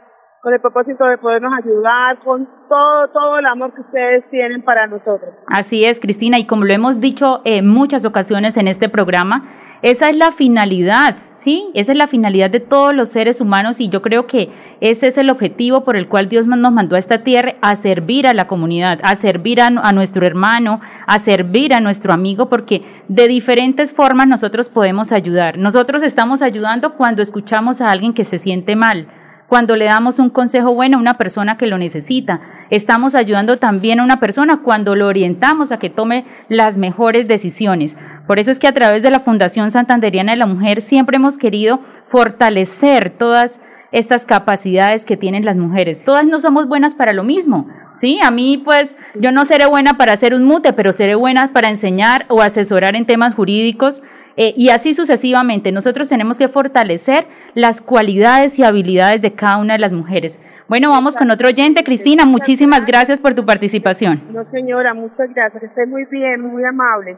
con 0.41 0.53
el 0.53 0.61
propósito 0.61 1.05
de 1.05 1.17
podernos 1.17 1.51
ayudar, 1.57 2.19
con 2.23 2.47
todo, 2.69 3.07
todo 3.09 3.39
el 3.39 3.47
amor 3.47 3.73
que 3.73 3.81
ustedes 3.81 4.29
tienen 4.29 4.63
para 4.63 4.85
nosotros. 4.85 5.33
Así 5.47 5.85
es, 5.85 5.99
Cristina, 5.99 6.37
y 6.37 6.45
como 6.45 6.65
lo 6.65 6.73
hemos 6.73 6.99
dicho 7.01 7.41
en 7.45 7.67
muchas 7.67 8.05
ocasiones 8.05 8.57
en 8.57 8.67
este 8.67 8.87
programa, 8.87 9.49
esa 9.81 10.09
es 10.09 10.17
la 10.17 10.31
finalidad, 10.31 11.15
¿sí? 11.37 11.71
Esa 11.73 11.93
es 11.93 11.97
la 11.97 12.07
finalidad 12.07 12.49
de 12.49 12.59
todos 12.59 12.93
los 12.93 13.09
seres 13.09 13.41
humanos 13.41 13.81
y 13.81 13.89
yo 13.89 14.03
creo 14.03 14.27
que 14.27 14.49
ese 14.81 15.07
es 15.07 15.17
el 15.17 15.29
objetivo 15.29 15.83
por 15.83 15.95
el 15.95 16.07
cual 16.07 16.29
Dios 16.29 16.47
nos 16.47 16.71
mandó 16.71 16.95
a 16.95 16.99
esta 16.99 17.23
tierra, 17.23 17.55
a 17.61 17.75
servir 17.75 18.27
a 18.27 18.33
la 18.33 18.47
comunidad, 18.47 18.99
a 19.03 19.15
servir 19.15 19.61
a, 19.61 19.69
nuestro 19.69 20.25
hermano, 20.25 20.81
a 21.07 21.19
servir 21.19 21.73
a 21.73 21.79
nuestro 21.79 22.13
amigo, 22.13 22.49
porque 22.49 22.83
de 23.07 23.27
diferentes 23.27 23.93
formas 23.93 24.27
nosotros 24.27 24.69
podemos 24.69 25.11
ayudar. 25.11 25.57
Nosotros 25.57 26.03
estamos 26.03 26.41
ayudando 26.41 26.95
cuando 26.95 27.21
escuchamos 27.21 27.81
a 27.81 27.91
alguien 27.91 28.13
que 28.13 28.25
se 28.25 28.39
siente 28.39 28.75
mal 28.75 29.07
cuando 29.47 29.75
le 29.75 29.85
damos 29.85 30.19
un 30.19 30.29
consejo 30.29 30.73
bueno 30.73 30.97
a 30.97 30.99
una 30.99 31.17
persona 31.17 31.57
que 31.57 31.67
lo 31.67 31.77
necesita. 31.77 32.41
Estamos 32.69 33.13
ayudando 33.15 33.57
también 33.57 33.99
a 33.99 34.03
una 34.03 34.19
persona 34.19 34.61
cuando 34.63 34.95
lo 34.95 35.07
orientamos 35.07 35.71
a 35.71 35.77
que 35.77 35.89
tome 35.89 36.25
las 36.49 36.77
mejores 36.77 37.27
decisiones. 37.27 37.95
Por 38.25 38.39
eso 38.39 38.51
es 38.51 38.59
que 38.59 38.67
a 38.67 38.73
través 38.73 39.03
de 39.03 39.11
la 39.11 39.19
Fundación 39.19 39.69
Santanderiana 39.71 40.31
de 40.31 40.39
la 40.39 40.47
Mujer 40.47 40.81
siempre 40.81 41.17
hemos 41.17 41.37
querido 41.37 41.79
fortalecer 42.07 43.11
todas 43.11 43.61
estas 43.95 44.25
capacidades 44.25 45.05
que 45.05 45.15
tienen 45.15 45.45
las 45.45 45.55
mujeres. 45.55 46.03
Todas 46.03 46.25
no 46.25 46.41
somos 46.41 46.67
buenas 46.67 46.93
para 46.93 47.13
lo 47.13 47.23
mismo. 47.23 47.69
Sí, 47.93 48.19
a 48.21 48.29
mí 48.29 48.61
pues 48.63 48.97
yo 49.15 49.31
no 49.31 49.45
seré 49.45 49.67
buena 49.67 49.95
para 49.95 50.11
hacer 50.11 50.33
un 50.33 50.43
mute, 50.43 50.73
pero 50.73 50.91
seré 50.91 51.15
buena 51.15 51.53
para 51.53 51.69
enseñar 51.69 52.25
o 52.27 52.41
asesorar 52.41 52.97
en 52.97 53.05
temas 53.05 53.35
jurídicos 53.35 54.03
eh, 54.35 54.53
y 54.57 54.67
así 54.67 54.93
sucesivamente. 54.93 55.71
Nosotros 55.71 56.09
tenemos 56.09 56.37
que 56.37 56.49
fortalecer 56.49 57.25
las 57.53 57.79
cualidades 57.79 58.59
y 58.59 58.65
habilidades 58.65 59.21
de 59.21 59.33
cada 59.33 59.59
una 59.59 59.75
de 59.75 59.79
las 59.79 59.93
mujeres. 59.93 60.41
Bueno, 60.67 60.89
vamos 60.89 61.15
con 61.15 61.31
otro 61.31 61.47
oyente. 61.47 61.85
Cristina, 61.85 62.25
muchísimas 62.25 62.85
gracias 62.85 63.21
por 63.21 63.33
tu 63.33 63.45
participación. 63.45 64.23
No, 64.33 64.43
señora, 64.51 64.93
muchas 64.93 65.33
gracias. 65.33 65.63
Esté 65.63 65.85
muy 65.85 66.03
bien, 66.11 66.41
muy 66.41 66.65
amable. 66.65 67.17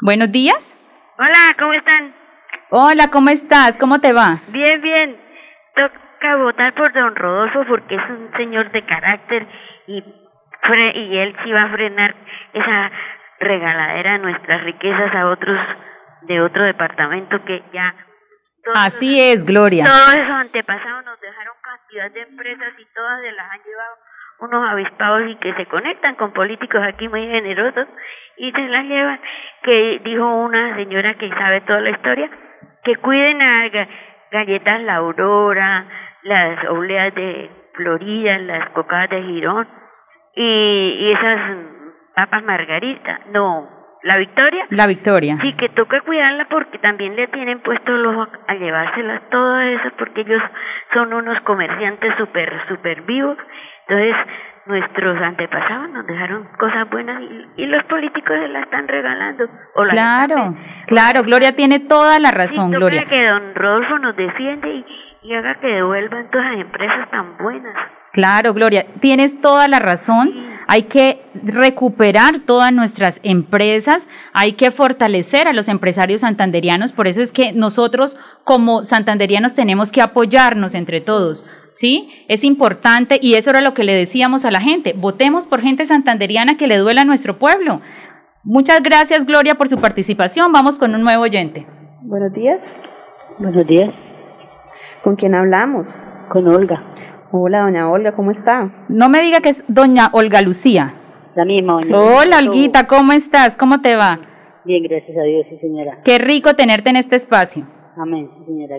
Buenos 0.00 0.30
días. 0.30 0.72
Hola, 1.18 1.56
¿cómo 1.58 1.72
están? 1.72 2.14
Hola, 2.70 3.10
¿cómo 3.10 3.30
estás? 3.30 3.76
¿Cómo 3.76 3.98
te 3.98 4.12
va? 4.12 4.40
Bien, 4.52 4.80
bien. 4.80 5.23
Toca 5.74 6.36
votar 6.36 6.74
por 6.74 6.92
don 6.92 7.14
Rodolfo 7.16 7.64
porque 7.66 7.96
es 7.96 8.10
un 8.10 8.30
señor 8.36 8.70
de 8.70 8.82
carácter 8.84 9.46
y, 9.86 10.02
y 10.94 11.18
él 11.18 11.36
sí 11.44 11.52
va 11.52 11.64
a 11.64 11.68
frenar 11.68 12.14
esa 12.52 12.90
regaladera 13.40 14.12
de 14.12 14.18
nuestras 14.18 14.62
riquezas 14.64 15.14
a 15.14 15.28
otros 15.28 15.58
de 16.22 16.40
otro 16.40 16.64
departamento 16.64 17.44
que 17.44 17.62
ya... 17.72 17.94
Así 18.74 19.20
es, 19.20 19.44
Gloria. 19.44 19.84
Todos 19.84 20.14
esos 20.14 20.30
antepasados 20.30 21.04
nos 21.04 21.20
dejaron 21.20 21.54
cantidad 21.62 22.10
de 22.10 22.22
empresas 22.22 22.72
y 22.78 22.86
todas 22.94 23.20
se 23.20 23.32
las 23.32 23.50
han 23.50 23.62
llevado 23.62 23.96
unos 24.40 24.70
avispados 24.70 25.30
y 25.30 25.36
que 25.36 25.54
se 25.54 25.66
conectan 25.66 26.14
con 26.16 26.32
políticos 26.32 26.80
aquí 26.82 27.08
muy 27.08 27.26
generosos 27.26 27.86
y 28.36 28.50
se 28.52 28.68
las 28.68 28.84
llevan, 28.84 29.20
que 29.62 30.00
dijo 30.02 30.24
una 30.24 30.74
señora 30.76 31.14
que 31.14 31.28
sabe 31.30 31.60
toda 31.62 31.80
la 31.80 31.90
historia, 31.90 32.30
que 32.84 32.96
cuiden 32.96 33.42
a 33.42 33.66
galletas 34.34 34.82
La 34.82 34.96
Aurora, 34.96 35.86
las 36.22 36.64
obleas 36.68 37.14
de 37.14 37.50
Florida, 37.74 38.38
las 38.38 38.68
cocadas 38.70 39.10
de 39.10 39.22
Girón 39.22 39.68
y, 40.34 40.42
y 40.42 41.12
esas 41.12 41.40
papas 42.14 42.42
margarita. 42.42 43.20
No, 43.30 43.68
¿La 44.02 44.18
Victoria? 44.18 44.66
La 44.68 44.86
Victoria. 44.86 45.38
Sí, 45.40 45.54
que 45.54 45.70
toca 45.70 46.02
cuidarla 46.02 46.46
porque 46.50 46.78
también 46.78 47.16
le 47.16 47.26
tienen 47.28 47.60
puesto 47.60 47.94
el 47.94 48.04
ojo 48.04 48.26
a 48.46 48.54
llevárselas 48.54 49.22
todas 49.30 49.66
esas 49.68 49.92
porque 49.94 50.20
ellos 50.20 50.42
son 50.92 51.14
unos 51.14 51.40
comerciantes 51.40 52.14
súper, 52.18 52.52
súper 52.68 53.00
vivos. 53.02 53.38
Entonces, 53.88 54.14
nuestros 54.66 55.20
antepasados 55.20 55.90
nos 55.90 56.06
dejaron 56.06 56.48
cosas 56.58 56.88
buenas 56.90 57.22
y, 57.56 57.66
los 57.66 57.84
políticos 57.84 58.32
se 58.40 58.48
las 58.48 58.64
están 58.64 58.88
regalando. 58.88 59.44
O 59.74 59.82
claro, 59.84 60.54
claro, 60.86 61.22
Gloria 61.22 61.52
tiene 61.52 61.80
toda 61.80 62.18
la 62.18 62.30
razón, 62.30 62.70
sí, 62.70 62.76
Gloria. 62.76 63.04
que 63.04 63.26
don 63.26 63.54
Rodolfo 63.54 63.98
nos 63.98 64.16
defiende 64.16 64.68
y, 64.74 64.84
y 65.22 65.34
haga 65.34 65.54
que 65.56 65.66
devuelvan 65.66 66.30
todas 66.30 66.52
las 66.52 66.60
empresas 66.60 67.10
tan 67.10 67.36
buenas. 67.38 67.74
Claro, 68.12 68.54
Gloria, 68.54 68.86
tienes 69.00 69.40
toda 69.40 69.66
la 69.66 69.80
razón. 69.80 70.30
Hay 70.68 70.84
que 70.84 71.20
recuperar 71.42 72.38
todas 72.38 72.72
nuestras 72.72 73.20
empresas, 73.24 74.08
hay 74.32 74.52
que 74.52 74.70
fortalecer 74.70 75.48
a 75.48 75.52
los 75.52 75.68
empresarios 75.68 76.20
santanderianos, 76.20 76.92
por 76.92 77.08
eso 77.08 77.20
es 77.20 77.32
que 77.32 77.52
nosotros 77.52 78.16
como 78.44 78.84
santanderianos 78.84 79.54
tenemos 79.54 79.90
que 79.90 80.00
apoyarnos 80.00 80.74
entre 80.74 81.00
todos. 81.00 81.44
¿Sí? 81.74 82.08
Es 82.28 82.44
importante 82.44 83.18
y 83.20 83.34
eso 83.34 83.50
era 83.50 83.60
lo 83.60 83.74
que 83.74 83.84
le 83.84 83.94
decíamos 83.94 84.44
a 84.44 84.50
la 84.50 84.60
gente. 84.60 84.94
Votemos 84.96 85.46
por 85.46 85.60
gente 85.60 85.84
santanderiana 85.84 86.56
que 86.56 86.66
le 86.66 86.78
duela 86.78 87.02
a 87.02 87.04
nuestro 87.04 87.38
pueblo. 87.38 87.80
Muchas 88.44 88.82
gracias, 88.82 89.24
Gloria, 89.26 89.54
por 89.56 89.68
su 89.68 89.78
participación. 89.78 90.52
Vamos 90.52 90.78
con 90.78 90.94
un 90.94 91.02
nuevo 91.02 91.22
oyente. 91.22 91.66
Buenos 92.02 92.32
días. 92.32 92.76
Buenos 93.38 93.66
días. 93.66 93.92
¿Con 95.02 95.16
quién 95.16 95.34
hablamos? 95.34 95.96
Con 96.28 96.46
Olga. 96.48 96.82
Hola, 97.32 97.62
doña 97.62 97.90
Olga, 97.90 98.14
¿cómo 98.14 98.30
está? 98.30 98.86
No 98.88 99.08
me 99.08 99.20
diga 99.20 99.40
que 99.40 99.48
es 99.48 99.64
doña 99.66 100.08
Olga 100.12 100.40
Lucía. 100.40 100.94
La 101.34 101.44
misma, 101.44 101.80
doña 101.82 101.98
Hola, 101.98 102.38
Olguita, 102.38 102.86
¿cómo 102.86 103.12
estás? 103.12 103.56
¿Cómo 103.56 103.80
te 103.80 103.96
va? 103.96 104.20
Bien, 104.64 104.82
gracias 104.84 105.16
a 105.18 105.22
Dios, 105.22 105.44
sí, 105.50 105.58
señora. 105.58 106.00
Qué 106.04 106.18
rico 106.18 106.54
tenerte 106.54 106.90
en 106.90 106.96
este 106.96 107.16
espacio. 107.16 107.66
Amén, 107.96 108.30
sí, 108.38 108.44
señora. 108.46 108.76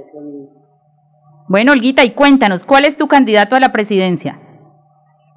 Bueno, 1.47 1.73
Olguita, 1.73 2.03
y 2.03 2.11
cuéntanos, 2.11 2.63
¿cuál 2.63 2.85
es 2.85 2.97
tu 2.97 3.07
candidato 3.07 3.55
a 3.55 3.59
la 3.59 3.71
presidencia? 3.71 4.39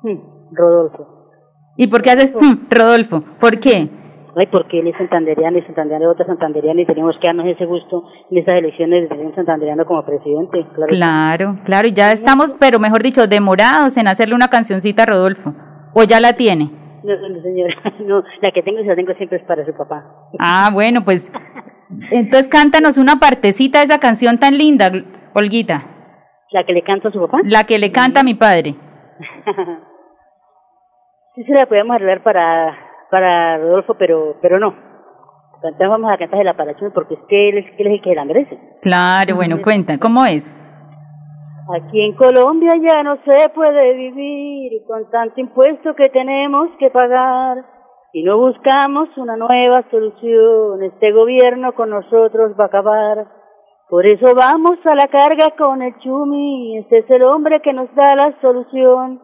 Hmm, 0.03 0.19
Rodolfo. 0.53 1.33
¿Y 1.77 1.89
por 1.89 2.01
qué 2.01 2.11
haces, 2.11 2.33
hmm, 2.35 2.67
Rodolfo? 2.71 3.25
¿Por 3.39 3.61
qué? 3.61 3.91
Ay, 4.37 4.47
porque 4.47 4.81
él 4.81 4.87
es 4.87 4.97
santanderiano 4.97 5.59
y 5.59 5.63
santanderiano 5.63 6.11
es 6.11 6.15
otra 6.15 6.27
santanderiana 6.27 6.81
y 6.81 6.87
tenemos 6.87 7.17
que 7.21 7.27
darnos 7.27 7.47
ese 7.47 7.67
gusto 7.67 8.05
en 8.31 8.39
estas 8.39 8.57
elecciones 8.57 9.03
de 9.03 9.09
tener 9.09 9.27
un 9.27 9.35
santanderiano 9.35 9.85
como 9.85 10.05
presidente. 10.07 10.65
Claro, 10.75 10.89
claro, 10.89 11.59
claro, 11.65 11.89
y 11.89 11.93
ya 11.93 12.13
estamos, 12.13 12.57
pero 12.59 12.79
mejor 12.79 13.03
dicho, 13.03 13.27
demorados 13.27 13.97
en 13.97 14.09
hacerle 14.09 14.35
una 14.35 14.49
cancioncita 14.49 15.03
a 15.03 15.07
Rodolfo. 15.07 15.55
¿O 15.93 16.05
ya 16.05 16.21
la 16.21 16.35
tiene? 16.35 16.71
No, 17.03 17.29
no, 17.29 17.43
señora, 17.43 17.75
no, 18.01 18.23
la 18.41 18.51
que 18.53 18.63
tengo 18.63 18.81
y 18.81 18.85
la 18.85 18.97
tengo 18.97 19.13
siempre 19.15 19.39
es 19.39 19.45
para 19.45 19.67
su 19.67 19.73
papá. 19.75 20.05
Ah, 20.39 20.71
bueno, 20.73 21.05
pues 21.05 21.31
entonces 22.11 22.49
cántanos 22.49 22.97
una 22.97 23.17
partecita 23.17 23.81
de 23.81 23.87
esa 23.87 23.99
canción 23.99 24.39
tan 24.39 24.57
linda, 24.57 24.91
Olguita. 25.35 25.98
¿La 26.51 26.65
que 26.65 26.73
le 26.73 26.83
canta 26.83 27.09
a 27.09 27.13
su 27.13 27.21
papá? 27.21 27.41
La 27.45 27.65
que 27.65 27.79
le 27.79 27.93
canta 27.93 28.21
a 28.21 28.25
mi 28.25 28.35
padre. 28.35 28.75
sí 31.35 31.45
se 31.45 31.53
la 31.53 31.67
podemos 31.67 31.95
arreglar 31.95 32.23
para, 32.23 32.77
para 33.11 33.59
Rodolfo, 33.59 33.95
pero, 33.95 34.37
pero 34.41 34.59
no. 34.59 34.75
Entonces 35.57 35.89
vamos 35.89 36.11
a 36.11 36.17
cantar 36.17 36.45
la 36.45 36.53
aparación 36.53 36.93
porque 36.93 37.15
es 37.15 37.21
que 37.29 37.49
él, 37.49 37.59
es, 37.59 37.67
él 37.79 37.89
es 37.89 37.93
el 37.95 38.03
que 38.03 38.15
la 38.15 38.25
merece. 38.25 38.59
Claro, 38.81 39.35
bueno, 39.37 39.61
cuenta, 39.61 39.99
¿cómo 39.99 40.25
es? 40.25 40.51
Aquí 41.77 42.01
en 42.01 42.15
Colombia 42.15 42.77
ya 42.81 43.03
no 43.03 43.17
se 43.25 43.51
puede 43.51 43.93
vivir 43.95 44.85
con 44.87 45.11
tanto 45.11 45.39
impuesto 45.41 45.95
que 45.95 46.09
tenemos 46.09 46.71
que 46.79 46.89
pagar. 46.89 47.59
Si 48.13 48.23
no 48.23 48.39
buscamos 48.39 49.09
una 49.19 49.37
nueva 49.37 49.85
solución, 49.91 50.83
este 50.83 51.13
gobierno 51.13 51.75
con 51.75 51.91
nosotros 51.91 52.53
va 52.59 52.65
a 52.65 52.67
acabar. 52.69 53.27
Por 53.89 54.07
eso 54.07 54.35
vamos 54.35 54.79
a 54.85 54.95
la 54.95 55.09
carga 55.09 55.51
con 55.57 55.81
el 55.81 55.99
Chumi, 55.99 56.79
este 56.79 56.99
es 56.99 57.11
el 57.11 57.23
hombre 57.23 57.61
que 57.61 57.73
nos 57.73 57.95
da 57.95 58.15
la 58.15 58.39
solución. 58.41 59.21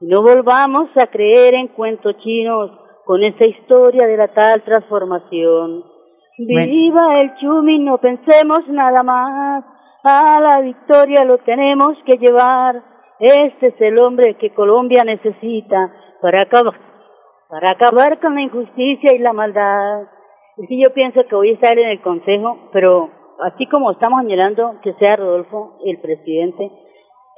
Y 0.00 0.06
no 0.06 0.22
volvamos 0.22 0.88
a 0.96 1.06
creer 1.06 1.54
en 1.54 1.68
cuentos 1.68 2.16
chinos 2.18 2.70
con 3.04 3.22
esta 3.22 3.44
historia 3.44 4.06
de 4.06 4.16
la 4.16 4.28
tal 4.28 4.62
transformación. 4.62 5.84
Viva 6.38 7.20
el 7.20 7.34
Chumi, 7.36 7.78
no 7.78 7.98
pensemos 7.98 8.66
nada 8.68 9.02
más 9.02 9.64
a 10.08 10.40
la 10.40 10.60
victoria 10.60 11.24
lo 11.24 11.38
tenemos 11.38 11.98
que 12.06 12.16
llevar. 12.16 12.82
Este 13.18 13.68
es 13.68 13.80
el 13.80 13.98
hombre 13.98 14.34
que 14.34 14.54
Colombia 14.54 15.02
necesita 15.04 15.92
para 16.22 16.42
acabar, 16.42 16.78
para 17.48 17.70
acabar 17.72 18.20
con 18.20 18.34
la 18.34 18.42
injusticia 18.42 19.12
y 19.12 19.18
la 19.18 19.32
maldad. 19.32 20.02
Es 20.58 20.68
que 20.68 20.78
yo 20.78 20.92
pienso 20.94 21.24
que 21.26 21.34
hoy 21.34 21.50
está 21.52 21.72
él 21.72 21.80
en 21.80 21.88
el 21.88 22.02
Consejo, 22.02 22.70
pero 22.72 23.10
así 23.40 23.66
como 23.66 23.90
estamos 23.90 24.20
añorando 24.20 24.76
que 24.82 24.92
sea 24.94 25.16
Rodolfo 25.16 25.78
el 25.84 25.98
presidente, 26.00 26.70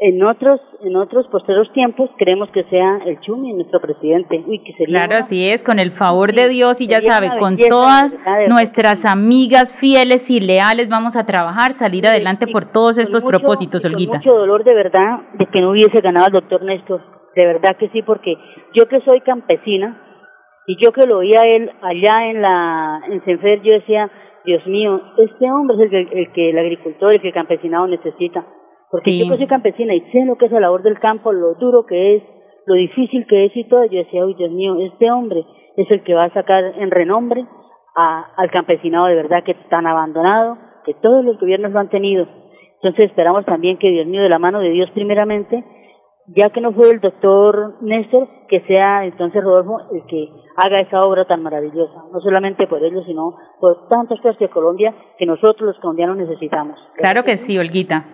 en 0.00 0.22
otros 0.22 0.60
en 0.84 0.94
otros 0.94 1.26
posteriores 1.26 1.72
tiempos 1.72 2.08
queremos 2.18 2.48
que 2.50 2.62
sea 2.64 2.98
el 3.04 3.18
Chumi 3.20 3.52
nuestro 3.52 3.80
presidente. 3.80 4.44
Uy, 4.46 4.62
que 4.62 4.72
sería 4.74 5.06
claro, 5.06 5.16
así 5.16 5.50
es, 5.50 5.64
con 5.64 5.80
el 5.80 5.90
favor 5.90 6.32
de 6.34 6.48
Dios 6.48 6.80
y 6.80 6.86
ya 6.86 7.00
sabe, 7.00 7.30
con 7.38 7.56
todas 7.56 8.16
nuestras 8.48 9.04
amigas 9.04 9.72
fieles 9.72 10.30
y 10.30 10.38
leales 10.38 10.88
vamos 10.88 11.16
a 11.16 11.26
trabajar, 11.26 11.72
salir 11.72 12.06
adelante 12.06 12.46
por 12.46 12.66
todos 12.70 12.98
estos 12.98 13.24
propósitos, 13.24 13.84
Olguita. 13.84 14.18
mucho 14.18 14.34
dolor 14.34 14.62
de 14.62 14.74
verdad 14.74 15.18
de 15.34 15.46
que 15.46 15.60
no 15.60 15.70
hubiese 15.70 16.00
ganado 16.00 16.26
el 16.26 16.32
doctor 16.32 16.62
Néstor, 16.62 17.02
de 17.34 17.46
verdad 17.46 17.76
que 17.76 17.88
sí, 17.88 18.02
porque 18.02 18.36
yo 18.74 18.86
que 18.86 19.00
soy 19.00 19.20
campesina 19.22 20.00
y 20.68 20.76
yo 20.80 20.92
que 20.92 21.06
lo 21.06 21.18
oía 21.18 21.44
él 21.44 21.72
allá 21.82 22.30
en 22.30 22.42
la 22.42 23.00
en 23.10 23.24
Senfer, 23.24 23.62
yo 23.62 23.72
decía, 23.72 24.08
Dios 24.44 24.66
mío, 24.66 25.00
este 25.18 25.50
hombre 25.50 25.76
es 25.76 25.82
el 25.82 25.90
que 25.90 26.20
el, 26.20 26.32
que 26.32 26.50
el 26.50 26.58
agricultor, 26.58 27.12
el 27.12 27.20
que 27.20 27.28
el 27.28 27.34
campesinado 27.34 27.86
necesita 27.86 28.46
porque 28.90 29.18
yo 29.18 29.30
que 29.30 29.36
soy 29.36 29.46
campesina 29.46 29.94
y 29.94 30.00
sé 30.12 30.24
lo 30.24 30.36
que 30.36 30.46
es 30.46 30.52
la 30.52 30.60
labor 30.60 30.82
del 30.82 30.98
campo, 30.98 31.32
lo 31.32 31.54
duro 31.54 31.84
que 31.84 32.16
es, 32.16 32.22
lo 32.66 32.74
difícil 32.74 33.26
que 33.26 33.46
es 33.46 33.56
y 33.56 33.64
todo, 33.64 33.84
yo 33.84 33.98
decía, 33.98 34.24
uy 34.24 34.34
Dios 34.34 34.50
mío, 34.50 34.76
este 34.80 35.10
hombre 35.10 35.44
es 35.76 35.90
el 35.90 36.02
que 36.02 36.14
va 36.14 36.24
a 36.24 36.32
sacar 36.32 36.64
en 36.64 36.90
renombre 36.90 37.46
a, 37.94 38.32
al 38.36 38.50
campesinado 38.50 39.06
de 39.06 39.14
verdad 39.14 39.44
que 39.44 39.52
están 39.52 39.86
abandonado, 39.86 40.56
que 40.84 40.94
todos 40.94 41.24
los 41.24 41.38
gobiernos 41.38 41.72
lo 41.72 41.80
han 41.80 41.90
tenido. 41.90 42.26
Entonces 42.76 43.10
esperamos 43.10 43.44
también 43.44 43.76
que 43.76 43.90
Dios 43.90 44.06
mío, 44.06 44.22
de 44.22 44.28
la 44.28 44.38
mano 44.38 44.60
de 44.60 44.70
Dios 44.70 44.90
primeramente, 44.92 45.64
ya 46.36 46.50
que 46.50 46.60
no 46.60 46.72
fue 46.72 46.90
el 46.90 47.00
doctor 47.00 47.76
Néstor, 47.80 48.28
que 48.48 48.60
sea 48.62 49.04
entonces 49.04 49.42
Rodolfo 49.42 49.80
el 49.92 50.02
que 50.06 50.28
haga 50.56 50.80
esa 50.80 51.04
obra 51.04 51.24
tan 51.26 51.42
maravillosa, 51.42 52.04
no 52.12 52.20
solamente 52.20 52.66
por 52.66 52.82
ellos, 52.84 53.04
sino 53.06 53.36
por 53.60 53.88
tantas 53.88 54.20
cosas 54.20 54.38
de 54.38 54.50
Colombia 54.50 54.94
que 55.18 55.26
nosotros 55.26 55.62
los 55.62 55.78
colombianos 55.78 56.16
necesitamos. 56.16 56.78
Claro 56.96 57.24
que 57.24 57.36
sí, 57.36 57.58
Olguita. 57.58 58.04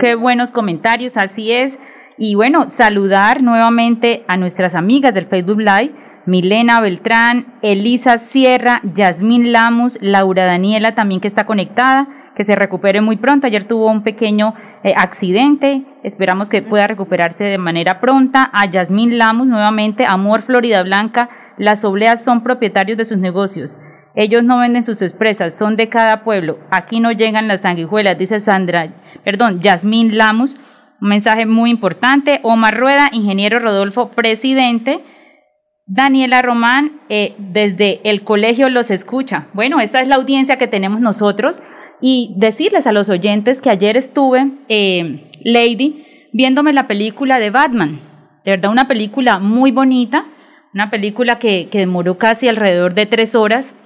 Qué 0.00 0.16
buenos 0.16 0.52
comentarios, 0.52 1.16
así 1.16 1.52
es. 1.52 1.78
Y 2.18 2.34
bueno, 2.34 2.68
saludar 2.68 3.42
nuevamente 3.42 4.24
a 4.28 4.36
nuestras 4.36 4.74
amigas 4.74 5.14
del 5.14 5.26
Facebook 5.26 5.60
Live, 5.60 5.94
Milena 6.26 6.80
Beltrán, 6.80 7.58
Elisa 7.62 8.18
Sierra, 8.18 8.80
Yasmín 8.94 9.52
Lamus, 9.52 9.98
Laura 10.02 10.44
Daniela 10.44 10.94
también 10.94 11.20
que 11.20 11.28
está 11.28 11.46
conectada, 11.46 12.08
que 12.34 12.44
se 12.44 12.54
recupere 12.54 13.00
muy 13.00 13.16
pronto. 13.16 13.46
Ayer 13.46 13.64
tuvo 13.64 13.90
un 13.90 14.02
pequeño 14.02 14.54
eh, 14.84 14.94
accidente, 14.96 15.84
esperamos 16.02 16.48
que 16.48 16.62
pueda 16.62 16.86
recuperarse 16.86 17.44
de 17.44 17.58
manera 17.58 18.00
pronta. 18.00 18.50
A 18.52 18.66
Yasmín 18.66 19.18
Lamus 19.18 19.48
nuevamente, 19.48 20.04
Amor 20.06 20.42
Florida 20.42 20.82
Blanca, 20.82 21.28
las 21.58 21.84
obleas 21.84 22.24
son 22.24 22.42
propietarios 22.42 22.98
de 22.98 23.04
sus 23.04 23.18
negocios. 23.18 23.78
Ellos 24.14 24.42
no 24.42 24.58
venden 24.58 24.82
sus 24.82 25.00
expresas, 25.00 25.56
son 25.56 25.76
de 25.76 25.88
cada 25.88 26.22
pueblo. 26.22 26.58
Aquí 26.70 27.00
no 27.00 27.12
llegan 27.12 27.48
las 27.48 27.62
sanguijuelas, 27.62 28.18
dice 28.18 28.40
Sandra, 28.40 28.92
perdón, 29.24 29.60
Yasmín 29.60 30.18
Lamus. 30.18 30.56
Un 31.00 31.08
mensaje 31.08 31.46
muy 31.46 31.70
importante. 31.70 32.40
Omar 32.42 32.78
Rueda, 32.78 33.08
ingeniero 33.12 33.58
Rodolfo, 33.58 34.10
presidente. 34.10 35.02
Daniela 35.86 36.42
Román, 36.42 37.00
eh, 37.08 37.34
desde 37.38 38.00
el 38.08 38.22
colegio 38.22 38.68
los 38.68 38.90
escucha. 38.90 39.46
Bueno, 39.52 39.80
esta 39.80 40.00
es 40.00 40.08
la 40.08 40.14
audiencia 40.14 40.58
que 40.58 40.68
tenemos 40.68 41.00
nosotros. 41.00 41.60
Y 42.00 42.34
decirles 42.36 42.86
a 42.86 42.92
los 42.92 43.08
oyentes 43.08 43.60
que 43.60 43.70
ayer 43.70 43.96
estuve, 43.96 44.52
eh, 44.68 45.30
Lady, 45.44 46.04
viéndome 46.32 46.72
la 46.72 46.86
película 46.86 47.38
de 47.38 47.50
Batman. 47.50 48.00
De 48.44 48.52
verdad, 48.52 48.70
una 48.70 48.88
película 48.88 49.38
muy 49.38 49.70
bonita, 49.70 50.24
una 50.74 50.90
película 50.90 51.38
que, 51.38 51.68
que 51.70 51.78
demoró 51.78 52.18
casi 52.18 52.48
alrededor 52.48 52.94
de 52.94 53.06
tres 53.06 53.34
horas 53.34 53.76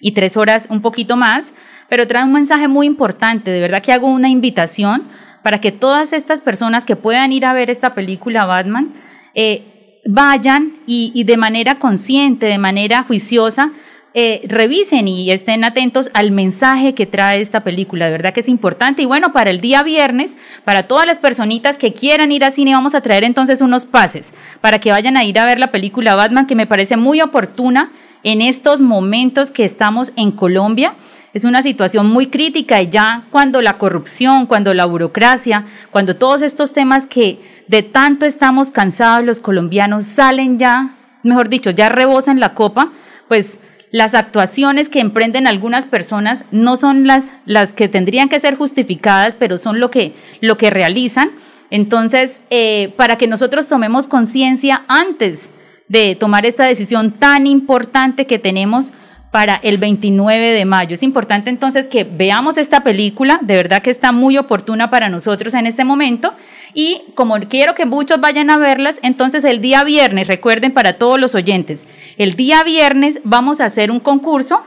y 0.00 0.12
tres 0.12 0.36
horas 0.36 0.66
un 0.70 0.80
poquito 0.80 1.16
más, 1.16 1.52
pero 1.88 2.06
trae 2.06 2.24
un 2.24 2.32
mensaje 2.32 2.68
muy 2.68 2.86
importante. 2.86 3.50
De 3.50 3.60
verdad 3.60 3.82
que 3.82 3.92
hago 3.92 4.06
una 4.06 4.28
invitación 4.28 5.08
para 5.42 5.60
que 5.60 5.72
todas 5.72 6.12
estas 6.12 6.40
personas 6.40 6.86
que 6.86 6.96
puedan 6.96 7.32
ir 7.32 7.44
a 7.44 7.52
ver 7.52 7.70
esta 7.70 7.94
película 7.94 8.46
Batman 8.46 8.94
eh, 9.34 10.00
vayan 10.06 10.80
y, 10.86 11.24
de 11.24 11.36
manera 11.36 11.76
consciente, 11.76 12.46
de 12.46 12.58
manera 12.58 13.02
juiciosa, 13.02 13.72
eh, 14.12 14.42
revisen 14.48 15.06
y 15.06 15.30
estén 15.30 15.62
atentos 15.62 16.10
al 16.14 16.32
mensaje 16.32 16.94
que 16.94 17.06
trae 17.06 17.40
esta 17.40 17.60
película. 17.60 18.06
De 18.06 18.12
verdad 18.12 18.34
que 18.34 18.40
es 18.40 18.48
importante. 18.48 19.02
Y 19.02 19.04
bueno, 19.04 19.32
para 19.32 19.50
el 19.50 19.60
día 19.60 19.84
viernes, 19.84 20.36
para 20.64 20.84
todas 20.84 21.06
las 21.06 21.18
personitas 21.18 21.78
que 21.78 21.92
quieran 21.92 22.32
ir 22.32 22.44
a 22.44 22.50
cine, 22.50 22.74
vamos 22.74 22.96
a 22.96 23.02
traer 23.02 23.22
entonces 23.22 23.60
unos 23.60 23.86
pases 23.86 24.32
para 24.60 24.80
que 24.80 24.90
vayan 24.90 25.16
a 25.16 25.24
ir 25.24 25.38
a 25.38 25.46
ver 25.46 25.60
la 25.60 25.70
película 25.70 26.16
Batman, 26.16 26.46
que 26.46 26.56
me 26.56 26.66
parece 26.66 26.96
muy 26.96 27.20
oportuna 27.20 27.92
en 28.24 28.42
estos 28.42 28.80
momentos 28.80 29.52
que 29.52 29.64
estamos 29.64 30.12
en 30.16 30.32
Colombia. 30.32 30.94
Es 31.32 31.44
una 31.44 31.62
situación 31.62 32.10
muy 32.10 32.26
crítica 32.26 32.82
y 32.82 32.90
ya 32.90 33.22
cuando 33.30 33.62
la 33.62 33.78
corrupción, 33.78 34.46
cuando 34.46 34.74
la 34.74 34.86
burocracia, 34.86 35.66
cuando 35.92 36.16
todos 36.16 36.42
estos 36.42 36.72
temas 36.72 37.06
que 37.06 37.38
de 37.68 37.84
tanto 37.84 38.26
estamos 38.26 38.72
cansados 38.72 39.24
los 39.24 39.38
colombianos 39.38 40.02
salen 40.02 40.58
ya, 40.58 40.96
mejor 41.22 41.48
dicho, 41.48 41.70
ya 41.70 41.88
rebosan 41.88 42.40
la 42.40 42.54
copa, 42.54 42.90
pues 43.28 43.60
las 43.90 44.14
actuaciones 44.14 44.88
que 44.88 45.00
emprenden 45.00 45.46
algunas 45.46 45.86
personas 45.86 46.44
no 46.50 46.76
son 46.76 47.06
las, 47.06 47.30
las 47.44 47.74
que 47.74 47.88
tendrían 47.88 48.28
que 48.28 48.40
ser 48.40 48.56
justificadas, 48.56 49.34
pero 49.34 49.58
son 49.58 49.80
lo 49.80 49.90
que, 49.90 50.14
lo 50.40 50.56
que 50.56 50.70
realizan. 50.70 51.32
Entonces, 51.70 52.40
eh, 52.50 52.92
para 52.96 53.16
que 53.16 53.26
nosotros 53.26 53.68
tomemos 53.68 54.06
conciencia 54.06 54.84
antes 54.88 55.50
de 55.88 56.14
tomar 56.14 56.46
esta 56.46 56.66
decisión 56.66 57.10
tan 57.10 57.46
importante 57.48 58.26
que 58.26 58.38
tenemos 58.38 58.92
para 59.30 59.60
el 59.62 59.78
29 59.78 60.52
de 60.52 60.64
mayo. 60.64 60.94
Es 60.94 61.02
importante 61.02 61.50
entonces 61.50 61.88
que 61.88 62.04
veamos 62.04 62.58
esta 62.58 62.82
película, 62.82 63.38
de 63.42 63.54
verdad 63.54 63.82
que 63.82 63.90
está 63.90 64.12
muy 64.12 64.36
oportuna 64.38 64.90
para 64.90 65.08
nosotros 65.08 65.54
en 65.54 65.66
este 65.66 65.84
momento 65.84 66.34
y 66.74 67.02
como 67.14 67.38
quiero 67.48 67.74
que 67.74 67.86
muchos 67.86 68.20
vayan 68.20 68.50
a 68.50 68.58
verlas, 68.58 68.98
entonces 69.02 69.44
el 69.44 69.60
día 69.60 69.84
viernes, 69.84 70.26
recuerden 70.26 70.72
para 70.72 70.94
todos 70.94 71.20
los 71.20 71.34
oyentes, 71.34 71.86
el 72.16 72.34
día 72.34 72.64
viernes 72.64 73.20
vamos 73.24 73.60
a 73.60 73.66
hacer 73.66 73.90
un 73.90 74.00
concurso, 74.00 74.62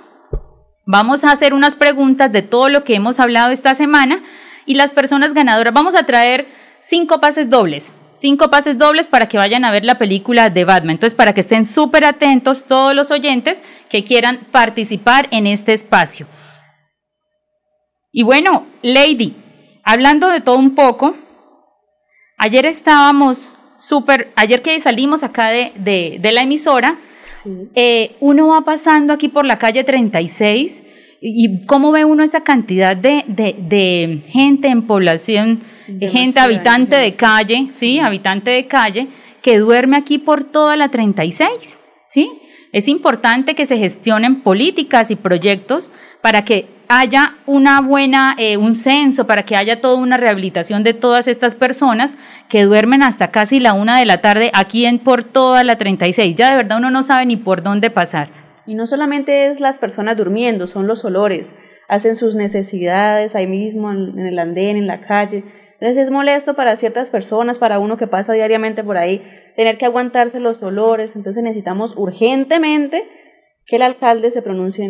vamos 0.86 1.24
a 1.24 1.32
hacer 1.32 1.54
unas 1.54 1.76
preguntas 1.76 2.32
de 2.32 2.42
todo 2.42 2.70
lo 2.70 2.84
que 2.84 2.96
hemos 2.96 3.20
hablado 3.20 3.52
esta 3.52 3.76
semana 3.76 4.22
y 4.66 4.76
las 4.76 4.94
personas 4.94 5.34
ganadoras, 5.34 5.74
vamos 5.74 5.96
a 5.96 6.06
traer 6.06 6.48
cinco 6.82 7.20
pases 7.20 7.50
dobles 7.50 7.94
cinco 8.14 8.50
pases 8.50 8.78
dobles 8.78 9.08
para 9.08 9.28
que 9.28 9.38
vayan 9.38 9.66
a 9.66 9.72
ver 9.72 9.84
la 9.84 9.98
película 9.98 10.50
de 10.50 10.66
Batman. 10.66 10.96
Entonces, 10.96 11.16
para 11.16 11.34
que 11.34 11.42
estén 11.42 11.66
súper 11.66 12.06
atentos 12.06 12.66
todos 12.66 12.96
los 12.96 13.12
oyentes 13.12 13.60
que 13.90 14.04
quieran 14.04 14.48
participar 14.52 15.28
en 15.32 15.48
este 15.48 15.74
espacio. 15.74 16.28
Y 18.12 18.24
bueno, 18.24 18.68
Lady, 18.82 19.36
hablando 19.84 20.30
de 20.30 20.42
todo 20.42 20.58
un 20.58 20.76
poco, 20.76 21.16
ayer 22.38 22.66
estábamos 22.66 23.50
súper, 23.76 24.32
ayer 24.36 24.62
que 24.62 24.80
salimos 24.80 25.24
acá 25.24 25.50
de, 25.50 25.72
de, 25.76 26.18
de 26.22 26.32
la 26.32 26.44
emisora, 26.44 27.00
eh, 27.76 28.16
uno 28.20 28.48
va 28.48 28.62
pasando 28.62 29.14
aquí 29.14 29.28
por 29.28 29.46
la 29.46 29.58
calle 29.58 29.84
36 29.84 30.84
y, 31.26 31.66
cómo 31.66 31.94
ve 31.94 32.04
uno 32.04 32.22
esa 32.22 32.42
cantidad 32.42 32.98
de, 32.98 33.24
de, 33.28 33.56
de 33.58 34.24
gente 34.28 34.68
en 34.68 34.86
población, 34.86 35.64
gente 36.02 36.42
habitante 36.42 36.98
de 36.98 37.14
calle, 37.14 37.68
sí, 37.72 38.00
habitante 38.00 38.52
de 38.52 38.68
calle, 38.68 39.08
que 39.42 39.58
duerme 39.58 39.96
aquí 39.96 40.18
por 40.18 40.44
toda 40.44 40.76
la 40.76 40.90
36, 40.90 41.78
¿sí? 42.10 42.30
Es 42.74 42.90
importante 42.90 43.56
que 43.56 43.66
se 43.66 43.78
gestionen 43.78 44.42
políticas 44.42 45.12
y 45.12 45.16
proyectos 45.16 45.94
para 46.22 46.44
que 46.44 46.68
haya 46.90 47.36
una 47.46 47.80
buena, 47.80 48.36
eh, 48.38 48.58
un 48.58 48.76
censo, 48.76 49.26
para 49.26 49.44
que 49.44 49.56
haya 49.56 49.80
toda 49.80 49.96
una 49.96 50.18
rehabilitación 50.18 50.84
de 50.84 50.94
todas 50.94 51.30
estas 51.30 51.56
personas 51.56 52.18
que 52.50 52.64
duermen 52.64 53.02
hasta 53.02 53.32
casi 53.32 53.62
la 53.62 53.74
una 53.74 53.98
de 53.98 54.06
la 54.06 54.18
tarde 54.20 54.52
aquí 54.54 54.86
en 54.86 55.00
por 55.00 55.24
toda 55.24 55.64
la 55.64 55.78
36. 55.78 56.36
Ya 56.36 56.50
de 56.50 56.58
verdad 56.58 56.80
uno 56.80 56.92
no 56.92 57.02
sabe 57.02 57.26
ni 57.26 57.38
por 57.38 57.64
dónde 57.64 57.90
pasar. 57.90 58.43
Y 58.66 58.76
no 58.76 58.86
solamente 58.88 59.48
es 59.48 59.60
las 59.60 59.80
personas 59.80 60.18
durmiendo, 60.18 60.68
son 60.68 60.88
los 60.88 61.04
olores. 61.06 61.54
Hacen 61.88 62.16
sus 62.16 62.36
necesidades 62.36 63.36
ahí 63.36 63.48
mismo, 63.48 63.92
en 63.92 64.20
el 64.20 64.40
andén, 64.40 64.78
en 64.78 64.88
la 64.88 65.02
calle. 65.02 65.44
Entonces 65.74 65.98
es 65.98 66.12
molesto 66.12 66.54
para 66.56 66.76
ciertas 66.78 67.10
personas, 67.10 67.60
para 67.60 67.80
uno 67.80 67.98
que 67.98 68.08
pasa 68.08 68.34
diariamente 68.34 68.84
por 68.84 68.98
ahí, 68.98 69.22
tener 69.58 69.78
que 69.78 69.86
aguantarse 69.86 70.40
los 70.40 70.64
olores. 70.64 71.16
Entonces 71.16 71.44
necesitamos 71.44 71.96
urgentemente 71.98 73.04
que 73.66 73.76
el 73.76 73.82
alcalde 73.82 74.32
se 74.32 74.42
pronuncie 74.42 74.86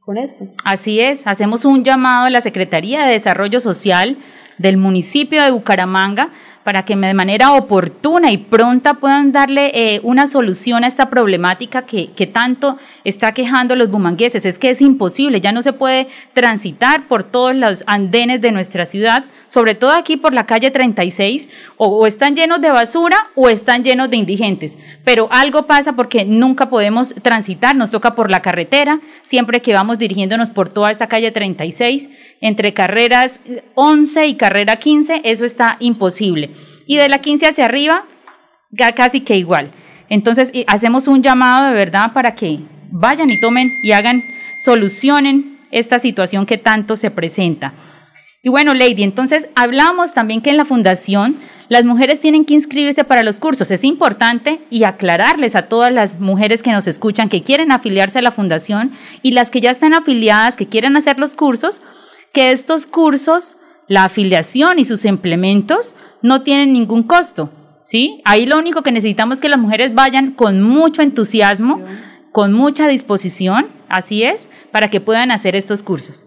con 0.00 0.16
esto. 0.16 0.46
Así 0.64 1.00
es, 1.00 1.26
hacemos 1.26 1.64
un 1.64 1.84
llamado 1.84 2.26
a 2.26 2.30
la 2.30 2.40
Secretaría 2.40 3.04
de 3.04 3.12
Desarrollo 3.12 3.60
Social 3.60 4.16
del 4.58 4.76
municipio 4.76 5.42
de 5.42 5.50
Bucaramanga 5.50 6.30
para 6.68 6.84
que 6.84 6.94
de 6.94 7.14
manera 7.14 7.54
oportuna 7.54 8.30
y 8.30 8.36
pronta 8.36 8.92
puedan 8.92 9.32
darle 9.32 9.70
eh, 9.72 10.00
una 10.02 10.26
solución 10.26 10.84
a 10.84 10.86
esta 10.86 11.08
problemática 11.08 11.86
que, 11.86 12.30
tanto 12.30 12.76
está 13.04 13.32
quejando 13.32 13.74
los 13.74 13.90
bumangueses. 13.90 14.44
Es 14.44 14.58
que 14.58 14.68
es 14.68 14.82
imposible, 14.82 15.40
ya 15.40 15.50
no 15.50 15.62
se 15.62 15.72
puede 15.72 16.08
transitar 16.34 17.08
por 17.08 17.22
todos 17.22 17.56
los 17.56 17.84
andenes 17.86 18.42
de 18.42 18.52
nuestra 18.52 18.84
ciudad, 18.84 19.24
sobre 19.46 19.76
todo 19.76 19.92
aquí 19.92 20.18
por 20.18 20.34
la 20.34 20.44
calle 20.44 20.70
36, 20.70 21.48
o, 21.78 21.86
o 21.86 22.06
están 22.06 22.36
llenos 22.36 22.60
de 22.60 22.70
basura 22.70 23.16
o 23.34 23.48
están 23.48 23.82
llenos 23.82 24.10
de 24.10 24.18
indigentes. 24.18 24.76
Pero 25.04 25.28
algo 25.30 25.66
pasa 25.66 25.94
porque 25.94 26.26
nunca 26.26 26.68
podemos 26.68 27.14
transitar, 27.22 27.76
nos 27.76 27.90
toca 27.90 28.14
por 28.14 28.30
la 28.30 28.42
carretera, 28.42 29.00
siempre 29.22 29.62
que 29.62 29.72
vamos 29.72 29.98
dirigiéndonos 29.98 30.50
por 30.50 30.68
toda 30.68 30.90
esta 30.90 31.06
calle 31.06 31.32
36, 31.32 32.10
entre 32.42 32.74
carreras 32.74 33.40
11 33.74 34.26
y 34.26 34.34
carrera 34.34 34.76
15, 34.76 35.22
eso 35.24 35.46
está 35.46 35.78
imposible 35.80 36.57
y 36.88 36.96
de 36.96 37.08
la 37.08 37.18
15 37.18 37.46
hacia 37.46 37.66
arriba, 37.66 38.04
casi 38.96 39.20
que 39.20 39.36
igual. 39.36 39.70
Entonces, 40.08 40.50
hacemos 40.66 41.06
un 41.06 41.22
llamado 41.22 41.68
de 41.68 41.74
verdad 41.74 42.12
para 42.14 42.34
que 42.34 42.60
vayan 42.90 43.28
y 43.30 43.38
tomen 43.38 43.70
y 43.82 43.92
hagan, 43.92 44.24
solucionen 44.64 45.58
esta 45.70 45.98
situación 45.98 46.46
que 46.46 46.56
tanto 46.56 46.96
se 46.96 47.10
presenta. 47.10 47.74
Y 48.42 48.48
bueno, 48.48 48.72
Lady, 48.72 49.02
entonces 49.02 49.50
hablamos 49.54 50.14
también 50.14 50.40
que 50.40 50.48
en 50.48 50.56
la 50.56 50.64
fundación 50.64 51.36
las 51.68 51.84
mujeres 51.84 52.20
tienen 52.20 52.46
que 52.46 52.54
inscribirse 52.54 53.04
para 53.04 53.22
los 53.22 53.38
cursos. 53.38 53.70
Es 53.70 53.84
importante 53.84 54.60
y 54.70 54.84
aclararles 54.84 55.56
a 55.56 55.68
todas 55.68 55.92
las 55.92 56.18
mujeres 56.18 56.62
que 56.62 56.72
nos 56.72 56.86
escuchan 56.86 57.28
que 57.28 57.42
quieren 57.42 57.70
afiliarse 57.70 58.20
a 58.20 58.22
la 58.22 58.30
fundación 58.30 58.92
y 59.22 59.32
las 59.32 59.50
que 59.50 59.60
ya 59.60 59.72
están 59.72 59.92
afiliadas, 59.92 60.56
que 60.56 60.68
quieren 60.68 60.96
hacer 60.96 61.18
los 61.18 61.34
cursos, 61.34 61.82
que 62.32 62.50
estos 62.50 62.86
cursos 62.86 63.58
la 63.88 64.04
afiliación 64.04 64.78
y 64.78 64.84
sus 64.84 65.04
implementos 65.04 65.96
no 66.22 66.42
tienen 66.42 66.72
ningún 66.72 67.02
costo, 67.02 67.50
¿sí? 67.84 68.20
Ahí 68.24 68.46
lo 68.46 68.58
único 68.58 68.82
que 68.82 68.92
necesitamos 68.92 69.36
es 69.36 69.40
que 69.40 69.48
las 69.48 69.58
mujeres 69.58 69.94
vayan 69.94 70.32
con 70.32 70.62
mucho 70.62 71.02
entusiasmo, 71.02 71.82
con 72.32 72.52
mucha 72.52 72.86
disposición, 72.86 73.68
así 73.88 74.22
es, 74.22 74.50
para 74.70 74.90
que 74.90 75.00
puedan 75.00 75.30
hacer 75.30 75.56
estos 75.56 75.82
cursos. 75.82 76.24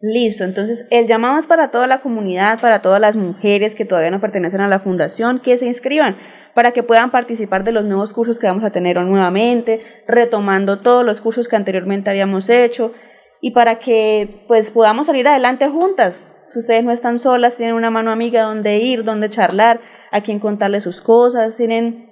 Listo, 0.00 0.44
entonces 0.44 0.84
el 0.90 1.06
llamado 1.06 1.38
es 1.38 1.46
para 1.46 1.70
toda 1.70 1.86
la 1.86 2.02
comunidad, 2.02 2.60
para 2.60 2.82
todas 2.82 3.00
las 3.00 3.16
mujeres 3.16 3.74
que 3.74 3.86
todavía 3.86 4.10
no 4.10 4.20
pertenecen 4.20 4.60
a 4.60 4.68
la 4.68 4.80
fundación, 4.80 5.40
que 5.40 5.56
se 5.56 5.66
inscriban 5.66 6.16
para 6.56 6.72
que 6.72 6.82
puedan 6.82 7.10
participar 7.10 7.64
de 7.64 7.72
los 7.72 7.84
nuevos 7.84 8.14
cursos 8.14 8.38
que 8.38 8.46
vamos 8.46 8.64
a 8.64 8.70
tener 8.70 8.98
nuevamente, 9.02 9.82
retomando 10.08 10.78
todos 10.78 11.04
los 11.04 11.20
cursos 11.20 11.48
que 11.48 11.56
anteriormente 11.56 12.08
habíamos 12.08 12.48
hecho 12.48 12.94
y 13.42 13.50
para 13.50 13.78
que 13.78 14.42
pues 14.48 14.70
podamos 14.70 15.04
salir 15.04 15.28
adelante 15.28 15.68
juntas, 15.68 16.22
si 16.48 16.58
ustedes 16.58 16.84
no 16.84 16.92
están 16.92 17.18
solas, 17.18 17.56
tienen 17.56 17.74
una 17.74 17.90
mano 17.90 18.10
amiga 18.10 18.42
donde 18.42 18.78
ir, 18.78 19.04
donde 19.04 19.30
charlar, 19.30 19.80
a 20.12 20.20
quien 20.22 20.38
contarle 20.38 20.80
sus 20.80 21.00
cosas, 21.00 21.56
tienen 21.56 22.06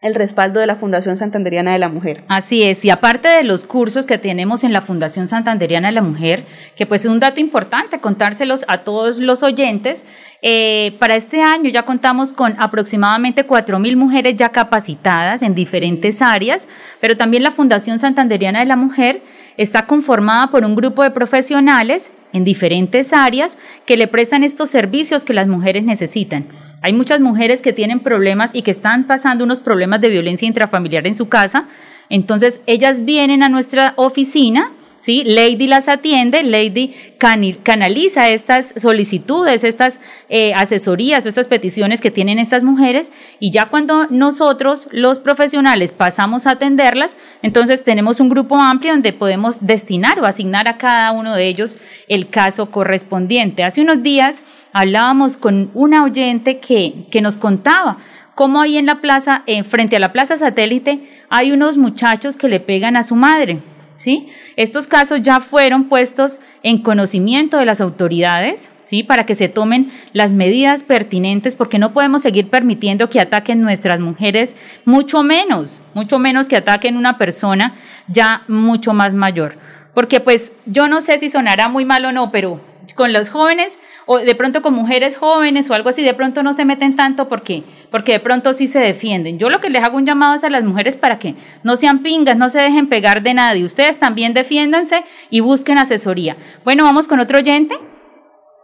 el 0.00 0.14
respaldo 0.14 0.60
de 0.60 0.66
la 0.66 0.76
Fundación 0.76 1.18
Santanderiana 1.18 1.72
de 1.72 1.78
la 1.78 1.90
Mujer. 1.90 2.24
Así 2.28 2.62
es, 2.62 2.84
y 2.86 2.90
aparte 2.90 3.28
de 3.28 3.42
los 3.42 3.64
cursos 3.64 4.06
que 4.06 4.16
tenemos 4.16 4.64
en 4.64 4.72
la 4.72 4.80
Fundación 4.80 5.26
Santanderiana 5.26 5.88
de 5.88 5.92
la 5.92 6.00
Mujer, 6.00 6.46
que 6.74 6.86
pues 6.86 7.04
es 7.04 7.10
un 7.10 7.20
dato 7.20 7.38
importante 7.38 8.00
contárselos 8.00 8.64
a 8.66 8.78
todos 8.78 9.18
los 9.18 9.42
oyentes, 9.42 10.06
eh, 10.40 10.96
para 10.98 11.16
este 11.16 11.42
año 11.42 11.68
ya 11.68 11.82
contamos 11.82 12.32
con 12.32 12.56
aproximadamente 12.58 13.46
4.000 13.46 13.94
mujeres 13.96 14.36
ya 14.36 14.48
capacitadas 14.48 15.42
en 15.42 15.54
diferentes 15.54 16.22
áreas, 16.22 16.66
pero 17.02 17.18
también 17.18 17.42
la 17.42 17.50
Fundación 17.50 17.98
Santanderiana 17.98 18.60
de 18.60 18.66
la 18.66 18.76
Mujer 18.76 19.20
está 19.62 19.84
conformada 19.84 20.46
por 20.50 20.64
un 20.64 20.74
grupo 20.74 21.02
de 21.02 21.10
profesionales 21.10 22.10
en 22.32 22.44
diferentes 22.44 23.12
áreas 23.12 23.58
que 23.84 23.98
le 23.98 24.08
prestan 24.08 24.42
estos 24.42 24.70
servicios 24.70 25.26
que 25.26 25.34
las 25.34 25.48
mujeres 25.48 25.84
necesitan. 25.84 26.46
Hay 26.80 26.94
muchas 26.94 27.20
mujeres 27.20 27.60
que 27.60 27.74
tienen 27.74 28.00
problemas 28.00 28.52
y 28.54 28.62
que 28.62 28.70
están 28.70 29.06
pasando 29.06 29.44
unos 29.44 29.60
problemas 29.60 30.00
de 30.00 30.08
violencia 30.08 30.48
intrafamiliar 30.48 31.06
en 31.06 31.14
su 31.14 31.28
casa, 31.28 31.66
entonces 32.08 32.62
ellas 32.66 33.04
vienen 33.04 33.42
a 33.42 33.50
nuestra 33.50 33.92
oficina 33.96 34.70
¿sí? 35.00 35.24
Lady 35.24 35.66
las 35.66 35.88
atiende, 35.88 36.42
Lady 36.42 36.94
canaliza 37.18 38.28
estas 38.28 38.74
solicitudes, 38.76 39.64
estas 39.64 40.00
eh, 40.28 40.54
asesorías 40.54 41.26
o 41.26 41.28
estas 41.28 41.48
peticiones 41.48 42.00
que 42.00 42.10
tienen 42.10 42.38
estas 42.38 42.62
mujeres 42.62 43.12
y 43.40 43.50
ya 43.50 43.66
cuando 43.66 44.06
nosotros, 44.08 44.88
los 44.92 45.18
profesionales, 45.18 45.92
pasamos 45.92 46.46
a 46.46 46.52
atenderlas, 46.52 47.16
entonces 47.42 47.82
tenemos 47.82 48.20
un 48.20 48.28
grupo 48.28 48.56
amplio 48.56 48.92
donde 48.92 49.12
podemos 49.12 49.66
destinar 49.66 50.20
o 50.20 50.26
asignar 50.26 50.68
a 50.68 50.78
cada 50.78 51.12
uno 51.12 51.34
de 51.34 51.48
ellos 51.48 51.76
el 52.08 52.28
caso 52.28 52.70
correspondiente. 52.70 53.64
Hace 53.64 53.80
unos 53.80 54.02
días 54.02 54.42
hablábamos 54.72 55.36
con 55.36 55.70
una 55.74 56.04
oyente 56.04 56.60
que, 56.60 57.06
que 57.10 57.20
nos 57.20 57.36
contaba 57.36 57.98
cómo 58.34 58.62
ahí 58.62 58.78
en 58.78 58.86
la 58.86 59.00
plaza, 59.00 59.42
eh, 59.46 59.64
frente 59.64 59.96
a 59.96 60.00
la 60.00 60.12
plaza 60.12 60.36
satélite, 60.36 61.06
hay 61.28 61.52
unos 61.52 61.76
muchachos 61.76 62.36
que 62.36 62.48
le 62.48 62.60
pegan 62.60 62.96
a 62.96 63.02
su 63.02 63.14
madre. 63.14 63.58
¿Sí? 64.00 64.28
Estos 64.56 64.86
casos 64.86 65.20
ya 65.22 65.40
fueron 65.40 65.84
puestos 65.84 66.40
en 66.62 66.78
conocimiento 66.78 67.58
de 67.58 67.66
las 67.66 67.82
autoridades, 67.82 68.70
¿sí? 68.86 69.02
Para 69.02 69.26
que 69.26 69.34
se 69.34 69.50
tomen 69.50 69.92
las 70.14 70.32
medidas 70.32 70.84
pertinentes, 70.84 71.54
porque 71.54 71.78
no 71.78 71.92
podemos 71.92 72.22
seguir 72.22 72.48
permitiendo 72.48 73.10
que 73.10 73.20
ataquen 73.20 73.60
nuestras 73.60 74.00
mujeres, 74.00 74.56
mucho 74.86 75.22
menos, 75.22 75.78
mucho 75.92 76.18
menos 76.18 76.48
que 76.48 76.56
ataquen 76.56 76.96
una 76.96 77.18
persona 77.18 77.74
ya 78.08 78.42
mucho 78.48 78.94
más 78.94 79.12
mayor. 79.12 79.58
Porque 79.92 80.20
pues 80.20 80.50
yo 80.64 80.88
no 80.88 81.02
sé 81.02 81.18
si 81.18 81.28
sonará 81.28 81.68
muy 81.68 81.84
mal 81.84 82.02
o 82.06 82.12
no, 82.12 82.30
pero 82.30 82.58
con 82.96 83.12
los 83.12 83.28
jóvenes 83.28 83.78
o 84.06 84.18
de 84.18 84.34
pronto 84.34 84.62
con 84.62 84.74
mujeres 84.74 85.16
jóvenes 85.16 85.68
o 85.70 85.74
algo 85.74 85.90
así, 85.90 86.02
de 86.02 86.14
pronto 86.14 86.42
no 86.42 86.54
se 86.54 86.64
meten 86.64 86.96
tanto 86.96 87.28
porque, 87.28 87.64
porque 87.90 88.12
de 88.12 88.20
pronto 88.20 88.52
sí 88.52 88.66
se 88.66 88.80
defienden. 88.80 89.38
Yo 89.38 89.50
lo 89.50 89.60
que 89.60 89.70
les 89.70 89.82
hago 89.84 89.96
un 89.96 90.06
llamado 90.06 90.34
es 90.34 90.44
a 90.44 90.50
las 90.50 90.64
mujeres 90.64 90.96
para 90.96 91.18
que 91.18 91.34
no 91.64 91.76
sean 91.76 92.02
pingas, 92.02 92.36
no 92.36 92.48
se 92.48 92.60
dejen 92.60 92.88
pegar 92.88 93.22
de 93.22 93.34
nadie. 93.34 93.64
Ustedes 93.64 93.98
también 93.98 94.34
defiéndanse 94.34 95.04
y 95.30 95.40
busquen 95.40 95.78
asesoría. 95.78 96.36
Bueno, 96.64 96.84
vamos 96.84 97.08
con 97.08 97.20
otro 97.20 97.38
oyente. 97.38 97.74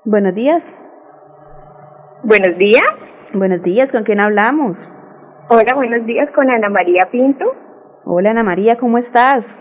Buenos 0.05 0.35
días. 0.35 0.71
Buenos 2.23 2.57
días. 2.59 2.87
Buenos 3.33 3.63
días, 3.63 3.93
¿con 3.93 4.05
quién 4.05 4.21
hablamos? 4.21 4.89
Hola, 5.49 5.75
buenos 5.75 6.07
días, 6.07 6.29
con 6.35 6.51
Ana 6.51 6.69
María 6.69 7.09
Pinto. 7.11 7.45
Hola 8.05 8.31
Ana 8.31 8.43
María, 8.43 8.77
¿cómo 8.77 8.99
estás? 8.99 9.61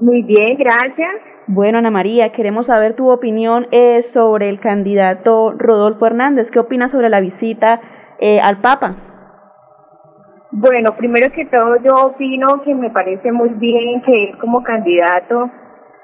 Muy 0.00 0.22
bien, 0.22 0.56
gracias. 0.58 1.10
Bueno, 1.46 1.78
Ana 1.78 1.90
María, 1.90 2.32
queremos 2.32 2.66
saber 2.66 2.94
tu 2.94 3.10
opinión 3.10 3.66
eh, 3.70 4.02
sobre 4.02 4.48
el 4.48 4.60
candidato 4.60 5.52
Rodolfo 5.56 6.06
Hernández. 6.06 6.50
¿Qué 6.50 6.58
opinas 6.58 6.92
sobre 6.92 7.08
la 7.08 7.20
visita 7.20 7.80
eh, 8.22 8.40
al 8.40 8.58
Papa? 8.58 8.94
Bueno, 10.52 10.94
primero 10.96 11.32
que 11.34 11.44
todo 11.46 11.76
yo 11.82 11.92
opino 12.06 12.62
que 12.62 12.72
me 12.72 12.90
parece 12.90 13.32
muy 13.32 13.48
bien 13.48 14.00
que 14.02 14.24
él 14.24 14.38
como 14.38 14.62
candidato 14.62 15.50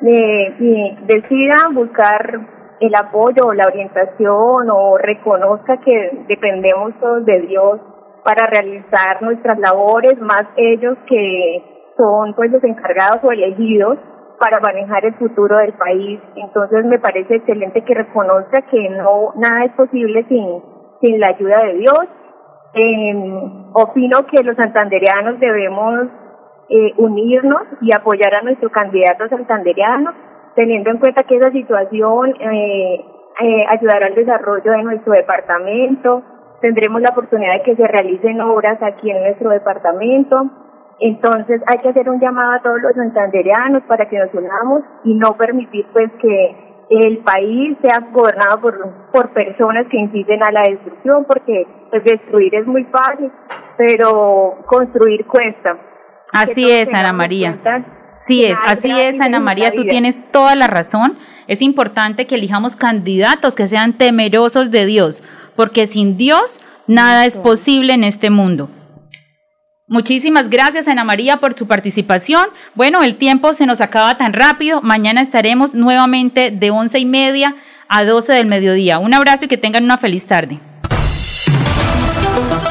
eh, 0.01 0.97
decida 1.07 1.55
buscar 1.73 2.41
el 2.81 2.95
apoyo 2.97 3.47
o 3.47 3.55
la 3.55 3.67
orientación 3.67 4.69
o 4.69 4.99
reconozca 4.99 5.77
que 5.79 6.25
dependemos 6.27 6.93
todos 6.99 7.25
de 7.25 7.41
Dios 7.43 7.81
para 8.25 8.49
realizar 8.49 9.23
nuestras 9.23 9.57
labores, 9.61 10.19
más 10.21 10.43
ellos 10.57 10.99
que 11.09 11.93
son 11.97 12.35
pues 12.35 12.51
los 12.51 12.65
encargados 12.65 13.23
o 13.23 13.31
elegidos 13.31 13.97
para 14.41 14.59
manejar 14.59 15.05
el 15.05 15.15
futuro 15.15 15.57
del 15.59 15.75
país. 15.75 16.21
Entonces 16.35 16.85
me 16.85 16.99
parece 16.99 17.37
excelente 17.37 17.85
que 17.85 17.95
reconozca 17.95 18.63
que 18.63 18.89
no 18.91 19.35
nada 19.37 19.67
es 19.67 19.73
posible 19.73 20.25
sin, 20.29 20.78
sin 21.01 21.21
la 21.21 21.29
ayuda 21.29 21.65
de 21.65 21.75
Dios 21.75 22.09
Eh, 22.75 23.15
opino 23.73 24.27
que 24.27 24.43
los 24.43 24.55
santandereanos 24.57 25.41
debemos 25.41 26.09
eh, 26.69 26.93
unirnos 26.99 27.63
y 27.81 27.95
apoyar 27.95 28.35
a 28.35 28.43
nuestro 28.43 28.71
candidato 28.71 29.27
santandereano, 29.29 30.13
teniendo 30.55 30.91
en 30.91 30.99
cuenta 30.99 31.23
que 31.23 31.37
esa 31.37 31.51
situación 31.51 32.35
eh, 32.39 33.05
eh, 33.41 33.65
ayudará 33.71 34.07
al 34.07 34.15
desarrollo 34.15 34.71
de 34.71 34.83
nuestro 34.83 35.13
departamento, 35.15 36.23
tendremos 36.61 37.01
la 37.01 37.11
oportunidad 37.11 37.55
de 37.55 37.63
que 37.63 37.77
se 37.77 37.87
realicen 37.87 38.41
obras 38.43 38.79
aquí 38.83 39.11
en 39.11 39.23
nuestro 39.23 39.49
departamento. 39.51 40.51
Entonces 41.01 41.63
hay 41.67 41.79
que 41.79 41.89
hacer 41.89 42.11
un 42.11 42.21
llamado 42.21 42.53
a 42.53 42.63
todos 42.63 42.83
los 42.83 42.93
santandereanos 42.95 43.83
para 43.85 44.07
que 44.09 44.19
nos 44.19 44.35
unamos 44.35 44.83
y 45.05 45.15
no 45.15 45.37
permitir 45.39 45.87
pues 45.93 46.11
que 46.21 46.68
el 46.91 47.19
país 47.19 47.77
sea 47.83 48.01
gobernado 48.13 48.61
por, 48.61 49.11
por 49.13 49.33
personas 49.33 49.87
que 49.91 49.99
inciten 49.99 50.43
a 50.43 50.51
la 50.51 50.63
destrucción, 50.63 51.25
porque 51.27 51.67
pues 51.91 52.05
destruir 52.05 52.55
es 52.55 52.67
muy 52.67 52.85
fácil, 52.85 53.31
pero 53.77 54.59
construir 54.67 55.27
cuesta. 55.27 55.79
Así 56.33 56.71
es, 56.71 56.93
Ana 56.93 57.13
María. 57.13 57.59
Sí 58.19 58.45
es, 58.45 58.59
así 58.67 58.91
es, 58.91 59.21
Ana 59.21 59.39
María, 59.39 59.73
tú 59.73 59.85
tienes 59.85 60.25
toda 60.33 60.57
la 60.57 60.67
razón. 60.67 61.19
Es 61.47 61.63
importante 61.63 62.27
que 62.27 62.35
elijamos 62.35 62.75
candidatos 62.75 63.55
que 63.55 63.69
sean 63.69 63.93
temerosos 63.93 64.71
de 64.71 64.87
Dios, 64.87 65.23
porque 65.57 65.87
sin 65.87 66.17
Dios 66.17 66.61
nada 66.87 67.27
es 67.27 67.37
posible 67.37 67.95
en 67.95 68.05
este 68.05 68.31
mundo. 68.31 68.69
Muchísimas 69.89 70.51
gracias, 70.51 70.87
Ana 70.87 71.03
María, 71.03 71.39
por 71.39 71.55
su 71.55 71.67
participación. 71.67 72.49
Bueno, 72.75 73.03
el 73.03 73.17
tiempo 73.17 73.55
se 73.55 73.65
nos 73.65 73.81
acaba 73.81 74.19
tan 74.19 74.35
rápido. 74.35 74.83
Mañana 74.83 75.23
estaremos 75.23 75.75
nuevamente 75.75 76.51
de 76.51 76.71
once 76.71 76.99
y 76.99 77.07
media 77.07 77.57
a 77.89 78.05
doce 78.05 78.35
del 78.35 78.47
mediodía. 78.47 78.99
Un 78.99 79.15
abrazo 79.15 79.47
y 79.47 79.49
que 79.49 79.57
tengan 79.57 79.85
una 79.85 79.97
feliz 79.97 80.27
tarde. 80.27 80.59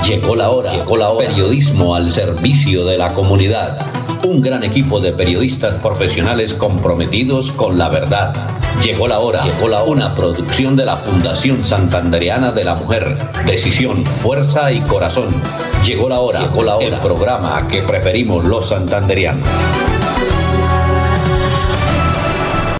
Llegó 0.05 0.35
la 0.35 0.51
hora, 0.51 0.71
llegó 0.71 0.95
la 0.95 1.09
hora. 1.09 1.27
Periodismo 1.27 1.95
al 1.95 2.11
servicio 2.11 2.85
de 2.85 2.99
la 2.99 3.11
comunidad. 3.15 3.79
Un 4.23 4.41
gran 4.41 4.63
equipo 4.63 4.99
de 4.99 5.13
periodistas 5.13 5.75
profesionales 5.75 6.53
comprometidos 6.53 7.51
con 7.51 7.77
la 7.77 7.89
verdad. 7.89 8.33
Llegó 8.83 9.07
la 9.07 9.19
hora, 9.19 9.43
llegó 9.43 9.67
la 9.67 9.83
hora. 9.83 9.91
Una 9.91 10.15
producción 10.15 10.75
de 10.75 10.85
la 10.85 10.97
Fundación 10.97 11.63
Santandereana 11.63 12.51
de 12.51 12.63
la 12.63 12.75
Mujer. 12.75 13.17
Decisión, 13.45 14.03
fuerza 14.03 14.71
y 14.71 14.79
corazón. 14.81 15.29
Llegó 15.85 16.09
la 16.09 16.19
hora, 16.19 16.41
llegó 16.41 16.63
la 16.63 16.75
hora. 16.75 16.87
El 16.87 16.97
programa 16.97 17.67
que 17.67 17.81
preferimos 17.81 18.45
los 18.45 18.67
santanderianos. 18.67 19.47